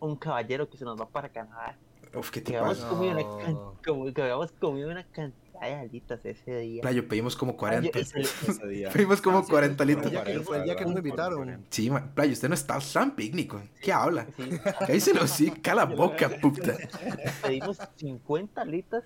un 0.00 0.16
caballero 0.16 0.68
que 0.68 0.76
se 0.76 0.84
nos 0.84 1.00
va 1.00 1.08
para 1.08 1.30
Canadá. 1.30 1.78
Uf, 2.14 2.30
qué 2.30 2.42
Que 2.42 2.52
tipo. 2.52 2.58
habíamos, 2.58 2.80
No. 2.80 2.88
comido 2.90 3.12
una, 3.12 3.44
can- 3.44 3.58
como, 3.84 4.12
que 4.14 4.22
habíamos 4.22 4.52
comido 4.52 4.90
una 4.90 5.04
cantidad 5.04 5.60
de 5.60 5.74
alitas 5.74 6.20
ese 6.24 6.58
día. 6.60 6.82
Playo, 6.82 7.08
pedimos 7.08 7.34
como 7.36 7.56
40. 7.56 7.98
Ay, 7.98 8.04
yo- 8.04 8.20
ese- 8.20 8.50
ese 8.50 8.66
día. 8.68 8.90
Pedimos 8.92 9.20
como 9.20 9.44
40 9.44 9.82
El 9.82 9.88
litros. 9.88 10.10
día 10.10 10.24
que, 10.24 10.32
el 10.32 10.64
día 10.64 10.76
que 10.76 10.84
nos 10.84 10.96
invitaron. 10.96 11.66
Sí, 11.70 11.90
ma, 11.90 12.14
Playo, 12.14 12.32
usted 12.32 12.48
no 12.48 12.54
está 12.54 12.78
tan 12.92 13.14
picnic, 13.16 13.52
güey. 13.52 13.68
¿Qué 13.82 13.92
habla? 13.92 14.26
sí, 14.36 14.50
Cállese 14.78 15.28
sí, 15.28 15.50
cala 15.50 15.84
la 15.88 15.94
boca, 15.96 16.28
puta. 16.40 16.76
pedimos 17.42 17.78
50 17.96 18.60
alitas, 18.62 19.02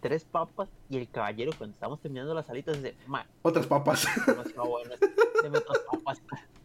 tres 0.00 0.24
papas 0.24 0.68
y 0.88 0.96
el 0.98 1.08
caballero 1.10 1.52
cuando 1.56 1.74
estábamos 1.74 2.00
terminando 2.00 2.34
las 2.34 2.48
alitas 2.50 2.76
dice, 2.76 2.94
ma, 3.06 3.26
Otras 3.42 3.66
papas. 3.66 4.06
demasiado 4.26 4.66
buenas, 4.68 4.98
deme 5.42 5.58
otras 5.58 5.78
papas. 5.90 6.20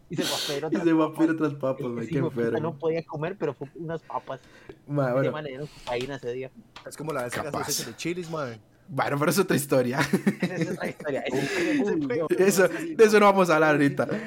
Y 0.08 0.16
se 0.16 0.22
va 0.22 0.28
a 0.28 0.46
pedir 0.46 0.62
Y 0.62 0.66
otras 0.66 0.84
se 0.84 0.92
va 0.92 1.04
a 1.04 1.08
papas. 1.08 1.18
pedir 1.26 1.30
otras 1.34 1.54
papas, 1.54 1.86
güey. 1.88 2.06
Qué 2.08 2.18
enfermo. 2.18 2.60
no 2.60 2.78
podía 2.78 3.02
comer, 3.04 3.36
pero 3.38 3.54
fue 3.54 3.68
unas 3.74 4.02
papas. 4.02 4.40
Ma, 4.86 5.12
bueno, 5.12 5.32
man 5.32 5.42
le 5.44 5.50
dieron 5.50 5.66
cocaína 5.66 6.16
ese 6.16 6.32
día. 6.32 6.50
Es 6.86 6.96
como 6.96 7.12
la 7.12 7.24
vez 7.24 7.32
Capaz. 7.32 7.86
de 7.86 7.96
chilis, 7.96 8.30
man. 8.30 8.56
bueno, 8.88 9.18
pero 9.18 9.30
es 9.32 9.38
otra 9.40 9.56
historia. 9.56 9.98
Esa 9.98 10.54
es 10.54 10.70
otra 10.70 10.88
historia. 10.88 11.24
Fue- 12.28 12.46
Eso, 12.46 12.68
de 12.68 12.96
eso 13.04 13.18
no 13.18 13.26
vamos 13.26 13.50
a 13.50 13.54
hablar 13.56 13.72
ahorita. 13.72 14.06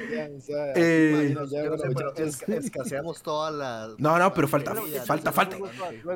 Eh, 0.76 1.32
no 1.34 1.46
sé, 1.46 1.62
pero 1.94 2.14
es- 2.16 2.42
escaseamos 2.48 3.22
todas 3.22 3.54
las. 3.54 3.98
No, 3.98 4.18
no, 4.18 4.32
pero 4.34 4.48
falta, 4.48 4.74
falta, 5.06 5.32
falta. 5.32 5.56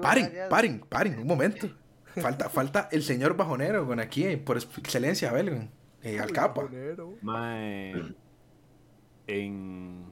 Paren, 0.02 0.30
paren, 0.50 0.80
paren, 0.88 1.18
un 1.20 1.26
momento. 1.26 1.68
Falta, 2.20 2.48
falta 2.48 2.88
el 2.92 3.02
señor 3.02 3.34
bajonero, 3.36 3.86
con 3.86 3.98
aquí, 3.98 4.24
eh, 4.24 4.38
por 4.38 4.56
excelencia, 4.58 5.30
Abel, 5.30 5.50
güey. 5.50 5.68
Eh, 6.02 6.20
al 6.20 6.30
capa. 6.32 6.68
Mae, 7.22 8.14
en 9.26 10.04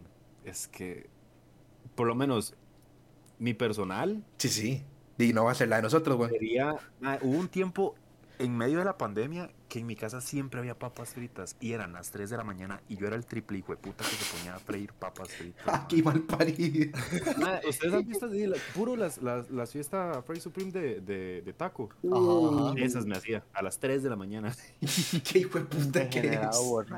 es 0.45 0.69
que 0.69 1.09
por 1.95 2.07
lo 2.07 2.15
menos 2.15 2.55
mi 3.39 3.55
personal 3.55 4.25
Sí, 4.39 4.49
sí. 4.49 4.85
Y 5.19 5.33
no 5.33 5.45
va 5.45 5.53
a 5.53 5.55
ser 5.55 5.69
la 5.69 5.77
de 5.77 5.83
nosotros, 5.83 6.17
güey. 6.17 6.31
sería 6.31 6.75
mae, 7.01 7.19
hubo 7.23 7.39
un 7.39 7.49
tiempo 7.49 7.95
en 8.39 8.57
medio 8.57 8.79
de 8.79 8.85
la 8.85 8.99
pandemia, 8.99 9.51
que 9.69 9.79
en 9.79 9.87
mi 9.87 9.97
casa 9.97 10.21
siempre 10.21 10.61
había 10.61 10.79
papas 10.79 11.11
fritas 11.15 11.57
y 11.61 11.73
eran 11.73 11.93
las 11.95 12.11
3 12.11 12.29
de 12.29 12.37
la 12.37 12.45
mañana 12.45 12.83
y 12.89 12.97
yo 12.97 13.07
era 13.07 13.17
el 13.17 13.25
triple 13.25 13.59
hijo 13.59 13.73
de 13.73 13.79
puta 13.79 14.05
que 14.05 14.11
se 14.17 14.37
ponía 14.37 14.55
a 14.55 14.59
freír 14.59 14.93
papas 14.93 15.29
fritas. 15.29 15.63
Ah, 15.67 15.87
qué 15.89 16.03
mal 16.03 16.21
parido. 16.23 16.93
¿Ustedes 17.69 17.95
han 17.95 18.07
visto 18.07 18.27
así, 18.27 18.47
la- 18.47 18.57
puro 18.75 18.97
las, 18.97 19.23
las, 19.23 19.51
las 19.51 19.71
fiestas 19.73 20.23
Freddy 20.27 20.41
Supreme 20.41 20.71
de, 20.73 21.01
de, 21.01 21.43
de 21.43 21.53
taco? 21.55 21.89
Ajá, 22.05 22.71
ajá. 22.73 22.85
Esas 22.85 23.07
me 23.07 23.17
hacía 23.17 23.43
a 23.55 23.63
las 23.63 23.79
3 23.79 24.03
de 24.03 24.11
la 24.11 24.17
mañana. 24.17 24.55
qué 25.33 25.39
hijo 25.39 25.59
de 25.59 25.65
puta 25.65 26.11
que 26.11 26.19
eres. 26.27 26.57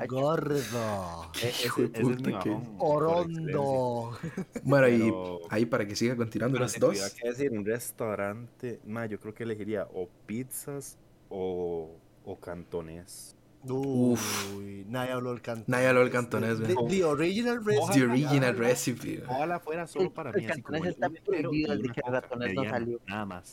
Gordo. 0.09 1.31
E- 1.43 1.49
ese, 1.49 1.67
Hijo 1.67 1.81
de 1.83 1.87
ese 1.89 2.01
es 2.03 2.09
mi 2.09 2.15
puta. 2.33 2.41
Orondo. 2.79 4.19
Bueno, 4.65 4.89
y 4.89 4.99
Pero- 4.99 5.41
ahí 5.51 5.67
para 5.67 5.87
que 5.87 5.95
siga 5.95 6.17
continuando 6.17 6.67
si 6.69 6.81
dos. 6.81 6.99
que 7.21 7.29
decir 7.29 7.53
un 7.53 7.65
restaurante, 7.65 8.81
ma, 8.87 9.07
yo 9.07 9.19
creo 9.21 9.35
que 9.35 9.45
elegiría 9.45 9.87
o 9.95 10.09
pizzas 10.27 10.99
o, 11.37 11.97
o 12.25 12.39
cantonés. 12.41 13.37
Uy, 13.67 14.85
nadie 14.89 15.13
habló 15.13 15.31
del 15.31 15.41
cantonés. 15.41 15.69
Nadie 15.69 15.87
habló 15.89 16.01
del 16.01 16.11
cantonés, 16.11 16.61
The, 16.61 16.75
güey. 16.75 16.89
the 16.99 17.05
original 17.05 17.65
recipe. 17.65 17.95
The 17.99 18.05
original 18.05 18.57
recipe. 18.57 19.17
güey. 19.19 19.31
Ojalá 19.31 19.59
fuera 19.61 19.87
solo 19.87 20.05
El- 20.07 20.11
para 20.13 20.31
el 20.31 20.37
mí, 20.37 20.47
así 20.47 20.63
como 20.63 20.79
cantonés 20.81 20.97
el 20.99 21.15
está 21.15 21.25
prohibido 21.25 21.77
desde 21.77 21.93
que 21.93 22.01
el 22.07 22.13
cantonés 22.13 22.55
no 22.55 22.65
salió. 22.65 23.01
Nada 23.07 23.25
más. 23.27 23.53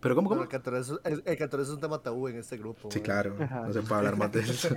Pero 0.00 0.14
¿cómo, 0.14 0.28
Pero 0.28 0.38
cómo? 0.40 0.42
el 0.42 0.48
cantonés, 0.48 0.88
es- 0.88 1.00
el, 1.12 1.22
el 1.24 1.36
cantonés 1.38 1.68
es 1.68 1.74
un 1.74 1.80
tema 1.80 2.02
tabú 2.02 2.28
en 2.28 2.36
este 2.36 2.56
grupo. 2.56 2.90
Sí, 2.90 2.98
man. 2.98 3.04
claro. 3.04 3.36
Ajá. 3.40 3.60
No 3.66 3.72
se 3.72 3.82
puede 3.82 3.94
hablar 3.94 4.16
más 4.16 4.32
de 4.32 4.40
eso. 4.42 4.68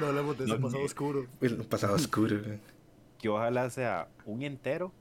No 0.00 0.06
hablemos 0.06 0.38
de 0.38 0.44
ese 0.44 0.54
No, 0.54 0.60
pasado 0.60 0.84
oscuro. 0.84 1.26
El 1.40 1.56
pasado 1.66 1.94
oscuro. 1.94 2.40
güey. 2.44 2.58
Que 3.18 3.28
ojalá 3.28 3.68
sea 3.70 4.08
un 4.24 4.42
entero 4.42 4.92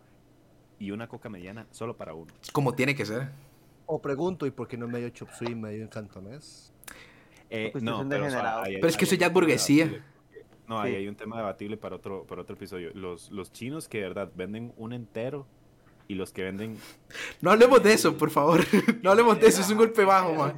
y 0.79 0.91
una 0.91 1.08
coca 1.08 1.29
mediana 1.29 1.67
solo 1.71 1.95
para 1.95 2.13
uno. 2.15 2.34
Como 2.53 2.73
tiene 2.73 2.95
que 2.95 3.05
ser. 3.05 3.29
O 3.86 4.02
pregunto, 4.02 4.45
¿y 4.45 4.52
por 4.52 4.67
qué 4.67 4.78
no 4.78 4.88
medio 4.88 5.10
chop 5.10 5.30
suey 5.32 5.54
medio 5.56 5.89
cantonés? 5.89 6.74
Eh, 7.50 7.71
no, 7.82 8.08
pero, 8.10 8.26
o 8.26 8.30
sea, 8.30 8.62
hay- 8.63 8.76
Pero 8.76 8.88
es 8.88 8.98
que 8.98 9.06
eso 9.06 9.15
ya 9.15 9.28
es 9.28 9.34
burguesía. 9.34 10.04
No, 10.67 10.80
ahí 10.80 10.91
Sí. 10.93 10.98
hay 10.98 11.08
un 11.08 11.15
tema 11.15 11.38
debatible 11.38 11.78
para 11.78 11.95
otro, 11.95 12.26
para 12.26 12.41
otro 12.41 12.56
episodio. 12.56 12.89
Los, 12.95 13.30
los 13.30 13.52
chinos 13.52 13.88
que 13.88 14.00
de 14.00 14.04
verdad 14.06 14.32
venden 14.36 14.74
un 14.78 14.93
entero 14.93 15.45
y 16.07 16.15
los 16.15 16.31
que 16.31 16.43
venden... 16.43 16.77
No 17.41 17.51
hablemos 17.51 17.81
de 17.83 17.93
eso, 17.93 18.17
por 18.17 18.29
favor. 18.29 18.61
No 19.01 19.11
hablemos 19.11 19.39
de 19.39 19.47
eso. 19.47 19.61
Es 19.61 19.69
un 19.69 19.77
golpe 19.77 20.03
bajo, 20.03 20.33
man. 20.33 20.53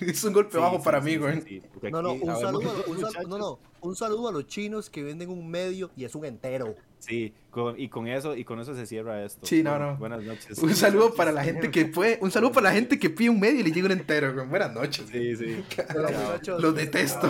Es 0.00 0.24
un 0.24 0.32
golpe 0.32 0.58
bajo 0.58 0.82
para 0.82 1.00
mí, 1.00 1.16
güey. 1.16 1.62
No, 1.90 2.02
no, 2.02 2.12
un 2.12 2.26
saludo, 2.40 2.84
un, 2.86 3.00
sal- 3.00 3.12
muchachos- 3.12 3.28
no, 3.28 3.38
no, 3.38 3.58
un 3.80 3.96
saludo 3.96 4.28
a 4.28 4.32
los 4.32 4.46
chinos 4.46 4.90
que 4.90 5.02
venden 5.02 5.30
un 5.30 5.48
medio 5.50 5.90
y 5.96 6.04
es 6.04 6.14
un 6.14 6.24
entero. 6.24 6.74
Sí, 6.98 7.34
con- 7.50 7.78
y 7.78 7.88
con 7.88 8.06
eso 8.08 8.34
y 8.34 8.44
con 8.44 8.58
eso 8.60 8.74
se 8.74 8.86
cierra 8.86 9.24
esto. 9.24 9.46
Sí, 9.46 9.62
no, 9.62 9.78
no. 9.78 9.96
Buenas 9.96 10.22
noches. 10.22 10.58
Un 10.58 10.74
saludo 10.74 11.14
para 11.14 11.32
la 11.32 11.44
gente 11.44 11.70
que 11.70 11.84
puede. 11.86 12.18
Un 12.22 12.30
saludo 12.30 12.52
para 12.52 12.70
la 12.70 12.72
gente 12.74 12.98
que 12.98 13.10
pide 13.10 13.30
un 13.30 13.38
medio 13.40 13.60
y 13.60 13.62
le 13.62 13.70
llega 13.72 13.86
un 13.86 13.92
entero, 13.92 14.32
güey. 14.34 14.46
Buenas 14.46 14.72
noches. 14.72 15.06
Sí, 15.10 15.36
sí. 15.36 15.62
Los 16.58 16.74
detesto. 16.74 17.26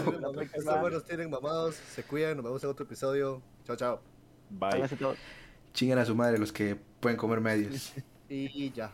Estos 0.55 0.81
buenos 0.81 1.05
tienen 1.05 1.31
mamados, 1.31 1.77
se 1.95 2.03
cuidan, 2.05 2.37
nos 2.37 2.45
vemos 2.45 2.63
en 2.65 2.71
otro 2.71 2.85
episodio. 2.85 3.43
Chao, 3.67 3.77
chao. 3.77 4.01
Bye. 4.51 4.83
Chinguen 5.75 5.99
a 5.99 6.05
su 6.05 6.15
madre 6.15 6.39
los 6.39 6.53
que 6.53 6.77
pueden 7.01 7.19
comer 7.19 7.41
medios. 7.41 7.93
Y 8.27 8.73
ya. 8.73 8.91